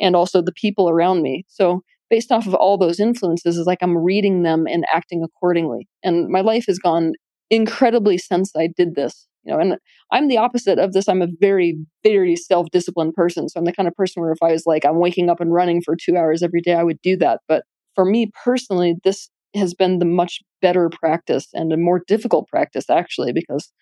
[0.00, 1.44] and also the people around me.
[1.48, 5.88] So based off of all those influences is like I'm reading them and acting accordingly.
[6.02, 7.12] And my life has gone
[7.50, 9.26] incredibly since I did this.
[9.44, 9.76] You know, and
[10.12, 11.08] I'm the opposite of this.
[11.08, 13.48] I'm a very, very self-disciplined person.
[13.48, 15.52] So I'm the kind of person where if I was like I'm waking up and
[15.52, 17.40] running for two hours every day, I would do that.
[17.48, 17.64] But
[17.94, 22.88] for me personally, this has been the much better practice and a more difficult practice
[22.88, 23.72] actually, because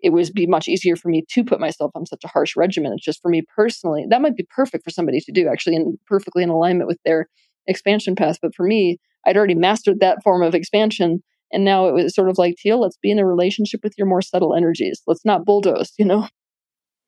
[0.00, 2.92] it would be much easier for me to put myself on such a harsh regimen.
[2.92, 5.98] It's just for me personally, that might be perfect for somebody to do actually and
[6.06, 7.26] perfectly in alignment with their
[7.66, 8.38] expansion path.
[8.40, 11.22] But for me, I'd already mastered that form of expansion.
[11.52, 14.06] And now it was sort of like, Teal, let's be in a relationship with your
[14.06, 15.02] more subtle energies.
[15.06, 16.28] Let's not bulldoze, you know?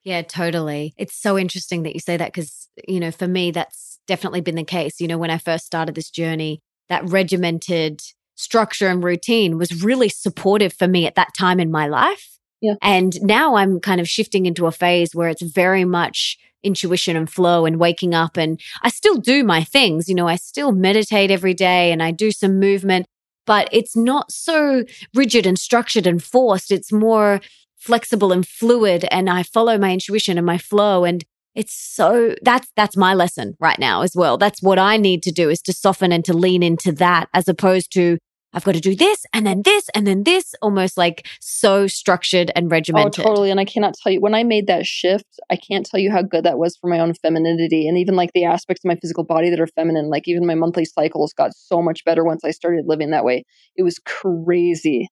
[0.03, 0.95] Yeah, totally.
[0.97, 4.55] It's so interesting that you say that because, you know, for me, that's definitely been
[4.55, 4.99] the case.
[4.99, 8.03] You know, when I first started this journey, that regimented
[8.35, 12.39] structure and routine was really supportive for me at that time in my life.
[12.61, 12.75] Yeah.
[12.83, 17.31] And now I'm kind of shifting into a phase where it's very much intuition and
[17.31, 18.37] flow and waking up.
[18.37, 20.09] And I still do my things.
[20.09, 23.07] You know, I still meditate every day and I do some movement,
[23.47, 24.85] but it's not so
[25.15, 26.71] rigid and structured and forced.
[26.71, 27.41] It's more
[27.79, 29.07] flexible and fluid.
[29.11, 31.05] And I follow my intuition and my flow.
[31.05, 31.25] And
[31.55, 34.39] it's so that's that's my lesson right now as well.
[34.39, 37.49] That's what I need to do is to soften and to lean into that as
[37.49, 38.19] opposed to
[38.53, 42.51] I've got to do this and then this and then this, almost like so structured
[42.57, 43.25] and oh, regimented.
[43.25, 43.51] Oh, totally.
[43.51, 46.23] And I cannot tell you when I made that shift, I can't tell you how
[46.23, 49.25] good that was for my own femininity and even like the aspects of my physical
[49.25, 50.09] body that are feminine.
[50.09, 53.45] Like even my monthly cycles got so much better once I started living that way.
[53.77, 55.09] It was crazy.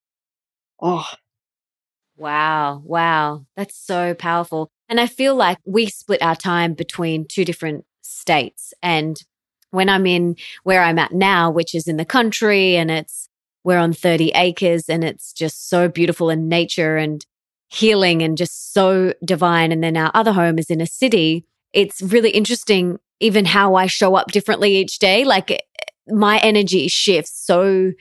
[0.80, 1.06] Oh.
[2.16, 2.82] Wow.
[2.84, 3.46] Wow.
[3.56, 4.72] That's so powerful.
[4.88, 8.72] And I feel like we split our time between two different states.
[8.82, 9.22] And
[9.70, 13.28] when I'm in where I'm at now, which is in the country and it's
[13.64, 17.26] we're on 30 acres and it's just so beautiful in nature and
[17.68, 19.72] healing and just so divine.
[19.72, 21.44] And then our other home is in a city.
[21.74, 25.24] It's really interesting, even how I show up differently each day.
[25.24, 25.62] Like
[26.06, 27.92] my energy shifts so,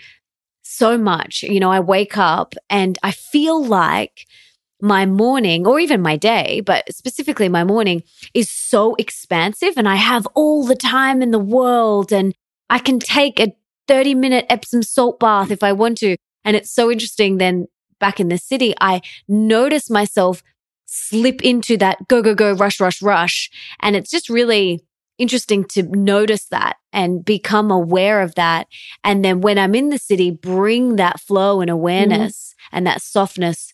[0.64, 1.44] so much.
[1.44, 4.26] You know, I wake up and I feel like
[4.82, 8.03] my morning or even my day, but specifically my morning
[8.34, 12.34] is so expansive and I have all the time in the world and
[12.69, 13.55] I can take a
[13.88, 16.17] 30 minute Epsom salt bath if I want to.
[16.43, 17.38] And it's so interesting.
[17.38, 17.67] Then
[17.99, 20.43] back in the city, I notice myself
[20.86, 23.49] slip into that go, go, go, rush, rush, rush.
[23.82, 24.82] And it's just really
[25.17, 28.67] interesting to notice that and become aware of that.
[29.03, 32.78] And then when I'm in the city, bring that flow and awareness mm-hmm.
[32.78, 33.73] and that softness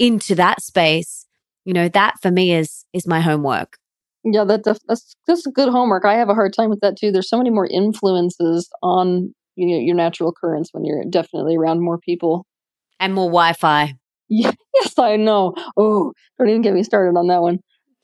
[0.00, 1.26] into that space.
[1.64, 3.76] You know, that for me is, is my homework.
[4.24, 6.04] Yeah, that, that's that's good homework.
[6.04, 7.12] I have a hard time with that too.
[7.12, 11.80] There's so many more influences on you know, your natural currents when you're definitely around
[11.80, 12.46] more people
[12.98, 13.94] and more Wi-Fi.
[14.28, 15.54] Yeah, yes, I know.
[15.76, 17.58] Oh, don't even get me started on that one.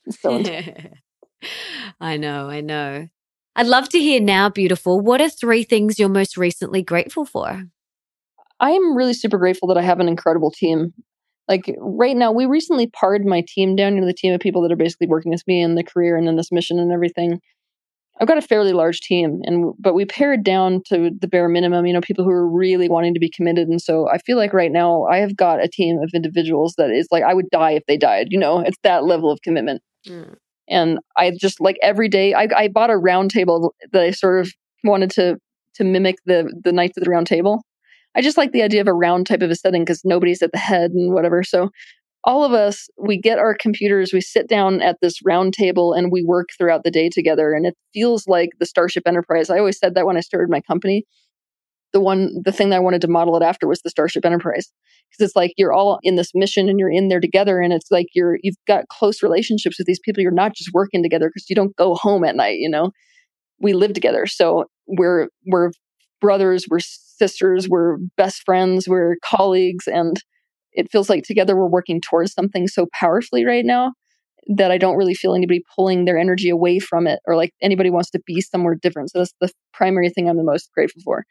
[0.09, 0.41] So
[2.01, 3.07] I know, I know.
[3.55, 4.99] I'd love to hear now, beautiful.
[4.99, 7.63] What are three things you're most recently grateful for?
[8.59, 10.93] I am really super grateful that I have an incredible team.
[11.47, 14.61] Like right now, we recently pared my team down, you know, the team of people
[14.63, 17.39] that are basically working with me in the career and in this mission and everything.
[18.19, 21.85] I've got a fairly large team, and but we pared down to the bare minimum.
[21.85, 24.53] You know, people who are really wanting to be committed, and so I feel like
[24.53, 27.71] right now I have got a team of individuals that is like I would die
[27.71, 28.27] if they died.
[28.31, 29.81] You know, it's that level of commitment.
[30.07, 30.35] Mm.
[30.67, 32.33] And I just like every day.
[32.33, 34.51] I, I bought a round table that I sort of
[34.83, 35.37] wanted to
[35.75, 37.63] to mimic the the Knights of the Round Table.
[38.17, 40.51] I just like the idea of a round type of a setting because nobody's at
[40.51, 41.43] the head and whatever.
[41.43, 41.69] So
[42.23, 46.11] all of us, we get our computers, we sit down at this round table and
[46.11, 47.53] we work throughout the day together.
[47.53, 49.49] And it feels like the Starship Enterprise.
[49.49, 51.05] I always said that when I started my company.
[51.93, 54.71] the one, the thing that I wanted to model it after was the Starship Enterprise.
[55.09, 57.89] Because it's like you're all in this mission and you're in there together, and it's
[57.91, 60.21] like you're you've got close relationships with these people.
[60.21, 62.57] You're not just working together because you don't go home at night.
[62.59, 62.91] You know,
[63.59, 65.71] we live together, so we're we're
[66.19, 66.79] brothers, we're
[67.17, 70.21] sisters, we're best friends, we're colleagues, and
[70.73, 73.93] it feels like together we're working towards something so powerfully right now
[74.47, 77.89] that I don't really feel anybody pulling their energy away from it or like anybody
[77.89, 79.11] wants to be somewhere different.
[79.11, 81.25] So that's the primary thing I'm the most grateful for.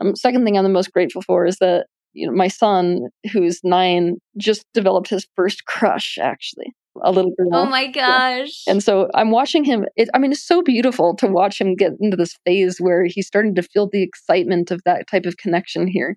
[0.00, 3.60] Um, second thing I'm the most grateful for is that you know my son, who's
[3.64, 6.18] nine, just developed his first crush.
[6.20, 7.48] Actually, a little girl.
[7.52, 8.64] Oh my gosh!
[8.66, 8.72] Yeah.
[8.72, 9.86] And so I'm watching him.
[9.96, 13.26] It, I mean, it's so beautiful to watch him get into this phase where he's
[13.26, 16.16] starting to feel the excitement of that type of connection here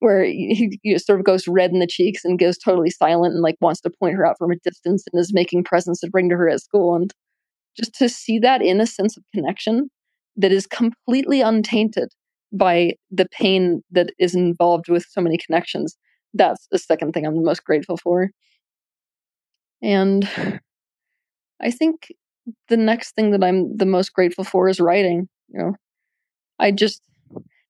[0.00, 3.42] where he, he, sort of goes red in the cheeks and goes totally silent and
[3.42, 6.28] like wants to point her out from a distance and is making presents to bring
[6.28, 7.12] to her at school and
[7.76, 9.88] just to see that innocence of connection
[10.36, 12.12] that is completely untainted
[12.52, 15.96] by the pain that is involved with so many connections
[16.34, 18.30] that's the second thing i'm the most grateful for
[19.84, 20.28] and
[21.62, 22.12] i think
[22.68, 25.72] the next thing that i'm the most grateful for is writing you know
[26.58, 27.02] i just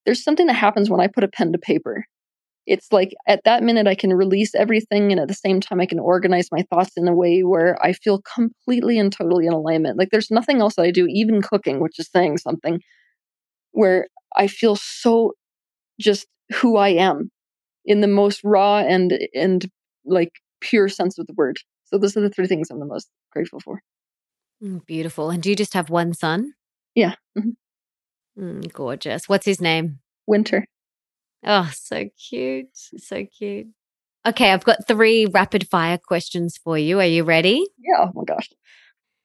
[0.06, 2.04] there's something that happens when i put a pen to paper
[2.66, 5.86] it's like at that minute I can release everything and at the same time I
[5.86, 9.98] can organize my thoughts in a way where I feel completely and totally in alignment.
[9.98, 12.80] Like there's nothing else that I do, even cooking, which is saying something,
[13.72, 15.32] where I feel so
[16.00, 17.30] just who I am
[17.84, 19.68] in the most raw and and
[20.06, 21.58] like pure sense of the word.
[21.85, 23.80] So those are the three things I'm the most grateful for.
[24.62, 25.30] Mm, beautiful.
[25.30, 26.55] And do you just have one son?
[26.95, 27.14] Yeah.
[27.39, 28.43] Mm-hmm.
[28.43, 29.28] Mm, gorgeous.
[29.28, 29.99] What's his name?
[30.26, 30.66] Winter.
[31.45, 32.68] Oh, so cute.
[32.74, 33.68] So cute.
[34.26, 36.99] Okay, I've got three rapid fire questions for you.
[37.01, 37.66] Are you ready?
[37.78, 38.07] Yeah.
[38.07, 38.49] Oh my gosh.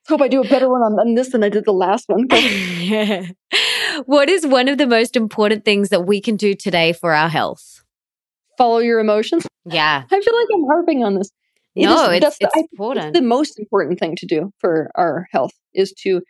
[0.08, 2.26] Hope I do a better one on, on this than I did the last one.
[4.06, 7.28] what is one of the most important things that we can do today for our
[7.28, 7.82] health?
[8.58, 9.46] Follow your emotions.
[9.64, 10.04] Yeah.
[10.10, 11.30] I feel like I'm harping on this.
[11.74, 13.06] It no, is, it's, it's important.
[13.06, 16.20] It's the most important thing to do for our health is to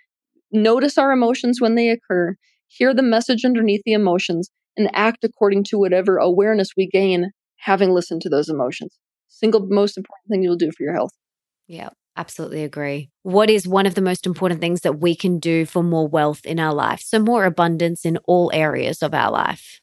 [0.52, 2.36] notice our emotions when they occur,
[2.68, 7.90] hear the message underneath the emotions, and act according to whatever awareness we gain having
[7.90, 8.98] listened to those emotions.
[9.28, 11.12] Single most important thing you'll do for your health.
[11.66, 13.10] Yeah, absolutely agree.
[13.22, 16.44] What is one of the most important things that we can do for more wealth
[16.44, 17.00] in our life?
[17.00, 19.79] So, more abundance in all areas of our life.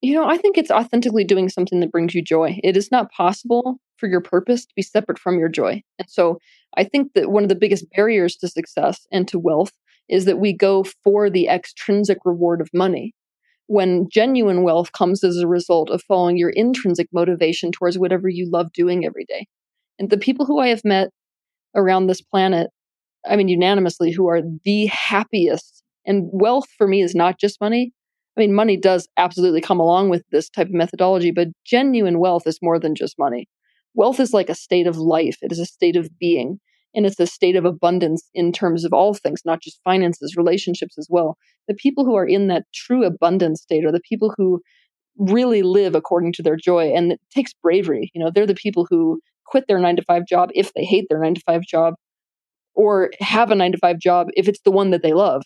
[0.00, 2.60] You know, I think it's authentically doing something that brings you joy.
[2.62, 5.82] It is not possible for your purpose to be separate from your joy.
[5.98, 6.38] And so,
[6.76, 9.72] I think that one of the biggest barriers to success and to wealth
[10.08, 13.14] is that we go for the extrinsic reward of money
[13.66, 18.48] when genuine wealth comes as a result of following your intrinsic motivation towards whatever you
[18.50, 19.46] love doing every day.
[19.98, 21.10] And the people who I have met
[21.74, 22.70] around this planet,
[23.28, 27.92] I mean, unanimously, who are the happiest, and wealth for me is not just money.
[28.38, 32.46] I mean, money does absolutely come along with this type of methodology, but genuine wealth
[32.46, 33.48] is more than just money.
[33.94, 36.60] Wealth is like a state of life, it is a state of being
[36.94, 40.96] and it's a state of abundance in terms of all things, not just finances, relationships
[40.98, 41.36] as well.
[41.66, 44.60] The people who are in that true abundance state are the people who
[45.18, 46.92] really live according to their joy.
[46.94, 48.10] And it takes bravery.
[48.14, 51.06] You know, they're the people who quit their nine to five job if they hate
[51.10, 51.94] their nine to five job,
[52.74, 55.42] or have a nine to five job if it's the one that they love,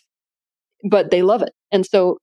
[0.89, 1.51] but they love it.
[1.71, 2.19] And so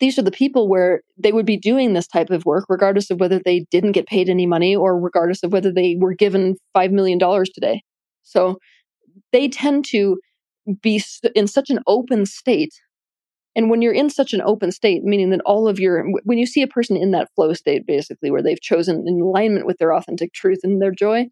[0.00, 3.20] these are the people where they would be doing this type of work regardless of
[3.20, 6.90] whether they didn't get paid any money or regardless of whether they were given $5
[6.90, 7.18] million
[7.54, 7.82] today.
[8.22, 8.58] So
[9.32, 10.18] they tend to
[10.82, 11.02] be
[11.34, 12.72] in such an open state.
[13.54, 16.46] And when you're in such an open state, meaning that all of your, when you
[16.46, 19.92] see a person in that flow state, basically, where they've chosen in alignment with their
[19.92, 21.26] authentic truth and their joy,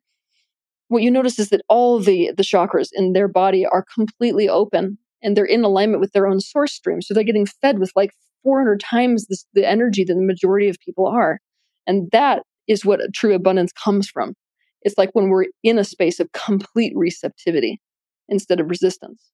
[0.89, 4.99] what you notice is that all the, the chakras in their body are completely open
[5.23, 7.03] and they're in alignment with their own source stream.
[7.03, 8.11] So they're getting fed with like
[8.43, 11.39] 400 times this, the energy that the majority of people are.
[11.86, 14.34] And that is what true abundance comes from.
[14.82, 17.80] It's like when we're in a space of complete receptivity
[18.28, 19.30] instead of resistance.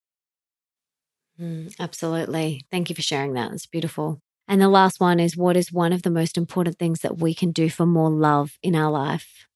[1.41, 2.63] Mm, absolutely.
[2.71, 3.53] Thank you for sharing that.
[3.53, 4.21] It's beautiful.
[4.47, 7.35] And the last one is what is one of the most important things that we
[7.35, 9.47] can do for more love in our life?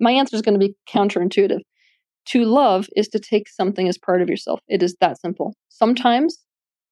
[0.00, 1.60] My answer is going to be counterintuitive.
[2.26, 4.60] To love is to take something as part of yourself.
[4.66, 5.54] It is that simple.
[5.68, 6.38] Sometimes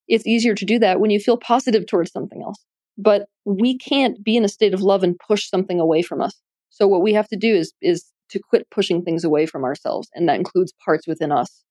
[0.09, 2.65] it's easier to do that when you feel positive towards something else.
[2.97, 6.41] But we can't be in a state of love and push something away from us.
[6.71, 10.09] So what we have to do is is to quit pushing things away from ourselves
[10.15, 11.63] and that includes parts within us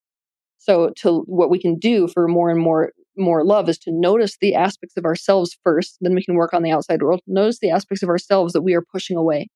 [0.58, 4.38] so to what we can do for more and more more love is to notice
[4.40, 7.70] the aspects of ourselves first then we can work on the outside world notice the
[7.70, 9.48] aspects of ourselves that we are pushing away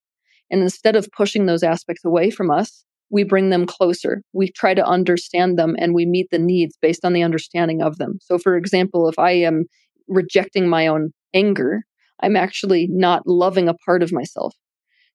[0.49, 4.73] and instead of pushing those aspects away from us we bring them closer we try
[4.73, 8.37] to understand them and we meet the needs based on the understanding of them so
[8.37, 9.65] for example if i am
[10.07, 11.83] rejecting my own anger
[12.21, 14.55] I'm actually not loving a part of myself.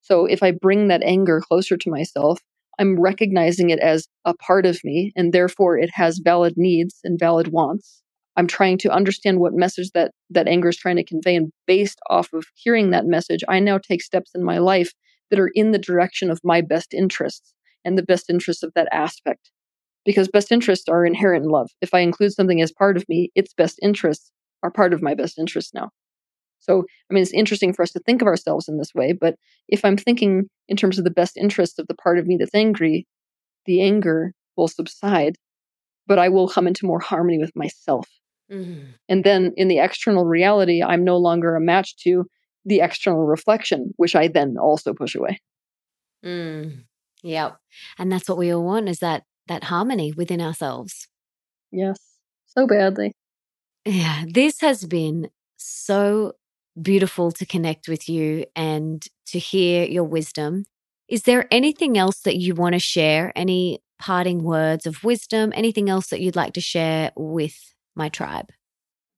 [0.01, 2.41] So if I bring that anger closer to myself,
[2.79, 7.19] I'm recognizing it as a part of me, and therefore it has valid needs and
[7.19, 8.03] valid wants.
[8.37, 11.99] I'm trying to understand what message that that anger is trying to convey, and based
[12.11, 14.93] off of hearing that message, I now take steps in my life
[15.31, 17.55] that are in the direction of my best interests
[17.87, 19.51] and the best interests of that aspect.
[20.05, 21.71] Because best interests are inherent in love.
[21.81, 24.31] If I include something as part of me, its best interests
[24.63, 25.91] are part of my best interests now.
[26.61, 29.37] So, I mean, it's interesting for us to think of ourselves in this way, but
[29.69, 32.55] if I'm thinking in terms of the best interests of the part of me that's
[32.55, 33.07] angry,
[33.67, 35.37] the anger will subside,
[36.07, 38.09] but I will come into more harmony with myself.
[38.51, 38.91] Mm-hmm.
[39.09, 42.25] And then in the external reality, I'm no longer a match to
[42.65, 45.41] the external reflection, which I then also push away.
[46.25, 46.85] Mm.
[47.23, 47.57] Yep.
[47.99, 51.09] And that's what we all want is that that harmony within ourselves.
[51.71, 51.99] Yes.
[52.47, 53.13] So badly.
[53.85, 54.25] Yeah.
[54.29, 56.33] This has been so
[56.81, 60.65] beautiful to connect with you and to hear your wisdom.
[61.09, 63.33] Is there anything else that you want to share?
[63.37, 65.53] Any parting words of wisdom?
[65.55, 67.57] Anything else that you'd like to share with
[67.95, 68.51] my tribe?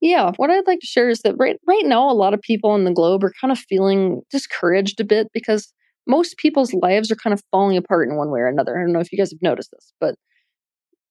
[0.01, 2.75] Yeah, what I'd like to share is that right right now a lot of people
[2.77, 5.73] in the globe are kind of feeling discouraged a bit because
[6.09, 8.77] most people's lives are kind of falling apart in one way or another.
[8.77, 10.17] I don't know if you guys have noticed this, but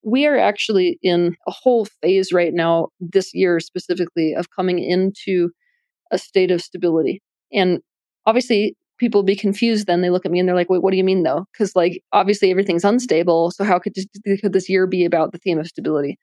[0.04, 5.50] we are actually in a whole phase right now this year specifically of coming into
[6.12, 7.22] a state of stability.
[7.54, 7.80] And
[8.26, 10.02] obviously, people be confused then.
[10.02, 11.46] They look at me and they're like, wait, what do you mean though?
[11.52, 13.52] Because, like, obviously everything's unstable.
[13.52, 14.08] So, how could, this,
[14.42, 16.18] could this year be about the theme of stability?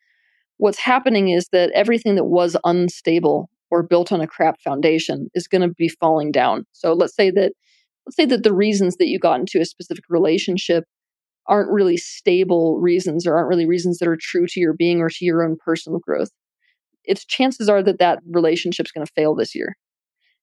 [0.57, 5.49] What's happening is that everything that was unstable or built on a crap foundation is
[5.49, 6.64] going to be falling down.
[6.72, 7.53] So, let's say that.
[8.07, 10.85] Let's say that the reasons that you got into a specific relationship
[11.47, 15.11] aren't really stable reasons or aren't really reasons that are true to your being or
[15.11, 16.31] to your own personal growth
[17.05, 19.77] it's chances are that that relationship's going to fail this year.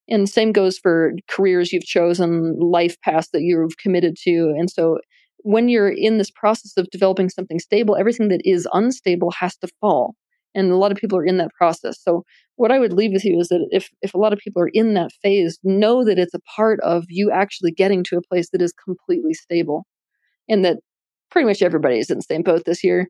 [0.10, 4.54] And same goes for careers you've chosen, life paths that you've committed to.
[4.58, 4.98] And so
[5.40, 9.68] when you're in this process of developing something stable, everything that is unstable has to
[9.80, 10.16] fall.
[10.54, 11.98] And a lot of people are in that process.
[12.02, 12.24] So
[12.56, 14.70] what I would leave with you is that if if a lot of people are
[14.74, 18.50] in that phase, know that it's a part of you actually getting to a place
[18.52, 19.86] that is completely stable.
[20.50, 20.78] And that
[21.30, 23.08] pretty much everybody is in the same boat this year.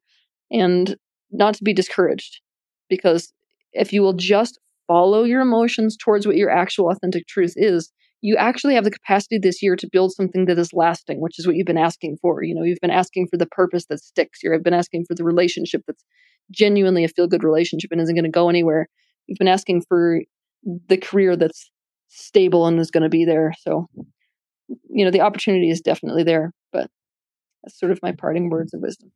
[0.51, 0.95] And
[1.31, 2.41] not to be discouraged
[2.89, 3.33] because
[3.73, 8.35] if you will just follow your emotions towards what your actual authentic truth is, you
[8.37, 11.55] actually have the capacity this year to build something that is lasting, which is what
[11.55, 12.43] you've been asking for.
[12.43, 14.39] You know, you've been asking for the purpose that sticks.
[14.43, 16.03] You've been asking for the relationship that's
[16.51, 18.87] genuinely a feel good relationship and isn't going to go anywhere.
[19.27, 20.21] You've been asking for
[20.87, 21.71] the career that's
[22.09, 23.53] stable and is going to be there.
[23.61, 23.87] So,
[24.67, 26.89] you know, the opportunity is definitely there, but
[27.63, 29.11] that's sort of my parting words of wisdom.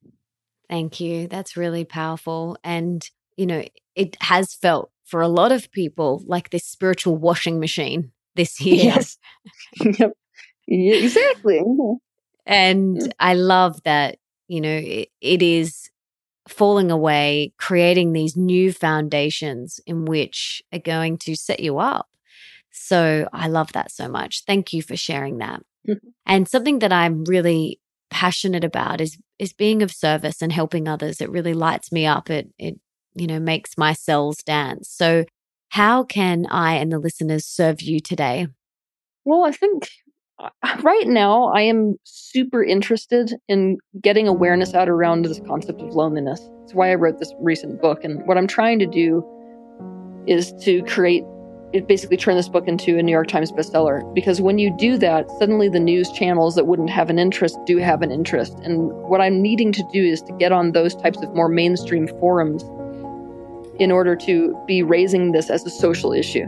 [0.70, 1.28] Thank you.
[1.28, 2.58] That's really powerful.
[2.64, 3.08] And
[3.38, 3.64] you know,
[3.96, 8.86] it has felt for a lot of people like this spiritual washing machine this year.
[8.86, 9.18] Yes.
[10.00, 10.12] yep.
[10.68, 11.62] Yeah, exactly.
[11.62, 11.98] Mm-hmm.
[12.46, 13.08] And yeah.
[13.20, 14.18] I love that,
[14.48, 15.90] you know, it, it is
[16.48, 22.08] falling away, creating these new foundations in which are going to set you up.
[22.72, 24.44] So I love that so much.
[24.46, 25.62] Thank you for sharing that.
[25.88, 26.08] Mm-hmm.
[26.26, 27.80] And something that I'm really
[28.10, 31.20] passionate about is is being of service and helping others.
[31.20, 32.30] It really lights me up.
[32.30, 32.80] It it
[33.16, 34.90] you know, makes my cells dance.
[34.90, 35.26] So,
[35.70, 38.48] how can I and the listeners serve you today?
[39.24, 39.90] Well, I think
[40.40, 40.50] Uh,
[40.84, 46.40] right now I am super interested in getting awareness out around this concept of loneliness.
[46.62, 48.04] That's why I wrote this recent book.
[48.04, 49.24] And what I'm trying to do
[50.28, 51.24] is to create
[51.74, 54.98] it basically turn this book into a New York Times bestseller because when you do
[54.98, 58.58] that, suddenly the news channels that wouldn't have an interest do have an interest.
[58.64, 62.08] And what I'm needing to do is to get on those types of more mainstream
[62.20, 62.64] forums
[63.78, 66.46] in order to be raising this as a social issue.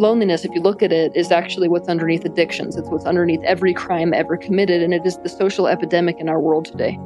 [0.00, 2.74] Loneliness, if you look at it, is actually what's underneath addictions.
[2.74, 6.40] It's what's underneath every crime ever committed, and it is the social epidemic in our
[6.40, 6.98] world today.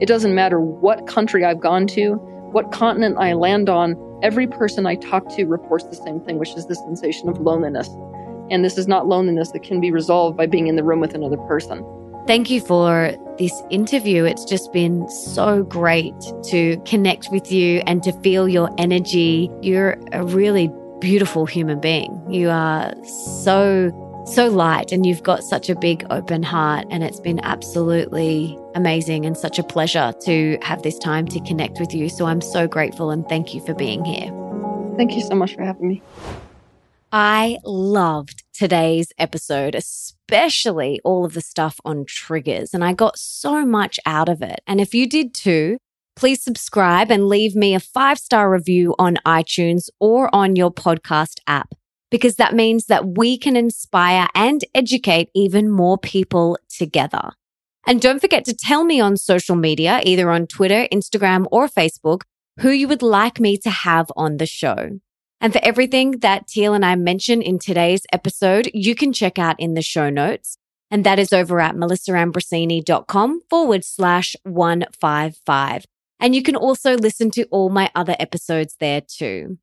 [0.00, 2.16] It doesn't matter what country I've gone to,
[2.52, 6.54] what continent I land on, every person I talk to reports the same thing, which
[6.54, 7.88] is the sensation of loneliness.
[8.50, 11.14] And this is not loneliness that can be resolved by being in the room with
[11.14, 11.82] another person.
[12.26, 14.24] Thank you for this interview.
[14.24, 16.14] It's just been so great
[16.50, 19.50] to connect with you and to feel your energy.
[19.62, 20.70] You're a really
[21.02, 22.22] beautiful human being.
[22.30, 23.90] You are so,
[24.24, 26.86] so light and you've got such a big open heart.
[26.90, 31.80] And it's been absolutely amazing and such a pleasure to have this time to connect
[31.80, 32.08] with you.
[32.08, 34.30] So I'm so grateful and thank you for being here.
[34.96, 36.02] Thank you so much for having me.
[37.10, 43.66] I loved today's episode, especially all of the stuff on triggers, and I got so
[43.66, 44.62] much out of it.
[44.66, 45.78] And if you did too,
[46.16, 51.38] please subscribe and leave me a five star review on iTunes or on your podcast
[51.46, 51.74] app.
[52.10, 57.30] because that means that we can inspire and educate even more people together.
[57.86, 62.20] And don't forget to tell me on social media, either on Twitter, Instagram, or Facebook,
[62.60, 65.00] who you would like me to have on the show.
[65.40, 69.58] And for everything that Teal and I mentioned in today's episode, you can check out
[69.58, 70.58] in the show notes.
[70.90, 75.86] And that is over at melissaambrosini.com forward slash 155.
[76.22, 79.58] And you can also listen to all my other episodes there too.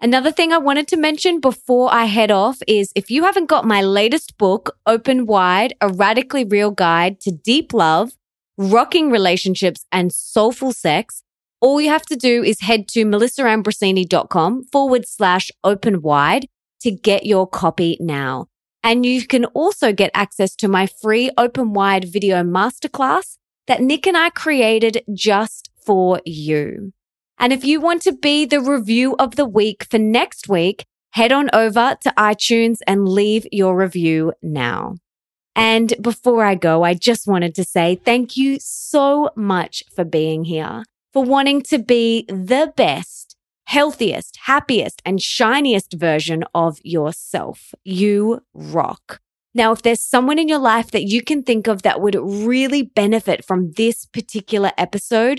[0.00, 3.64] Another thing I wanted to mention before I head off is if you haven't got
[3.64, 8.12] my latest book, Open Wide, a radically real guide to deep love,
[8.56, 11.24] rocking relationships and soulful sex,
[11.60, 16.46] all you have to do is head to melissaambrosini.com forward slash open wide
[16.82, 18.46] to get your copy now.
[18.84, 24.06] And you can also get access to my free open wide video masterclass that Nick
[24.06, 26.92] and I created just for you.
[27.38, 31.32] And if you want to be the review of the week for next week, head
[31.32, 34.96] on over to iTunes and leave your review now.
[35.56, 40.44] And before I go, I just wanted to say thank you so much for being
[40.44, 47.74] here, for wanting to be the best, healthiest, happiest, and shiniest version of yourself.
[47.84, 49.20] You rock.
[49.54, 52.82] Now, if there's someone in your life that you can think of that would really
[52.82, 55.38] benefit from this particular episode,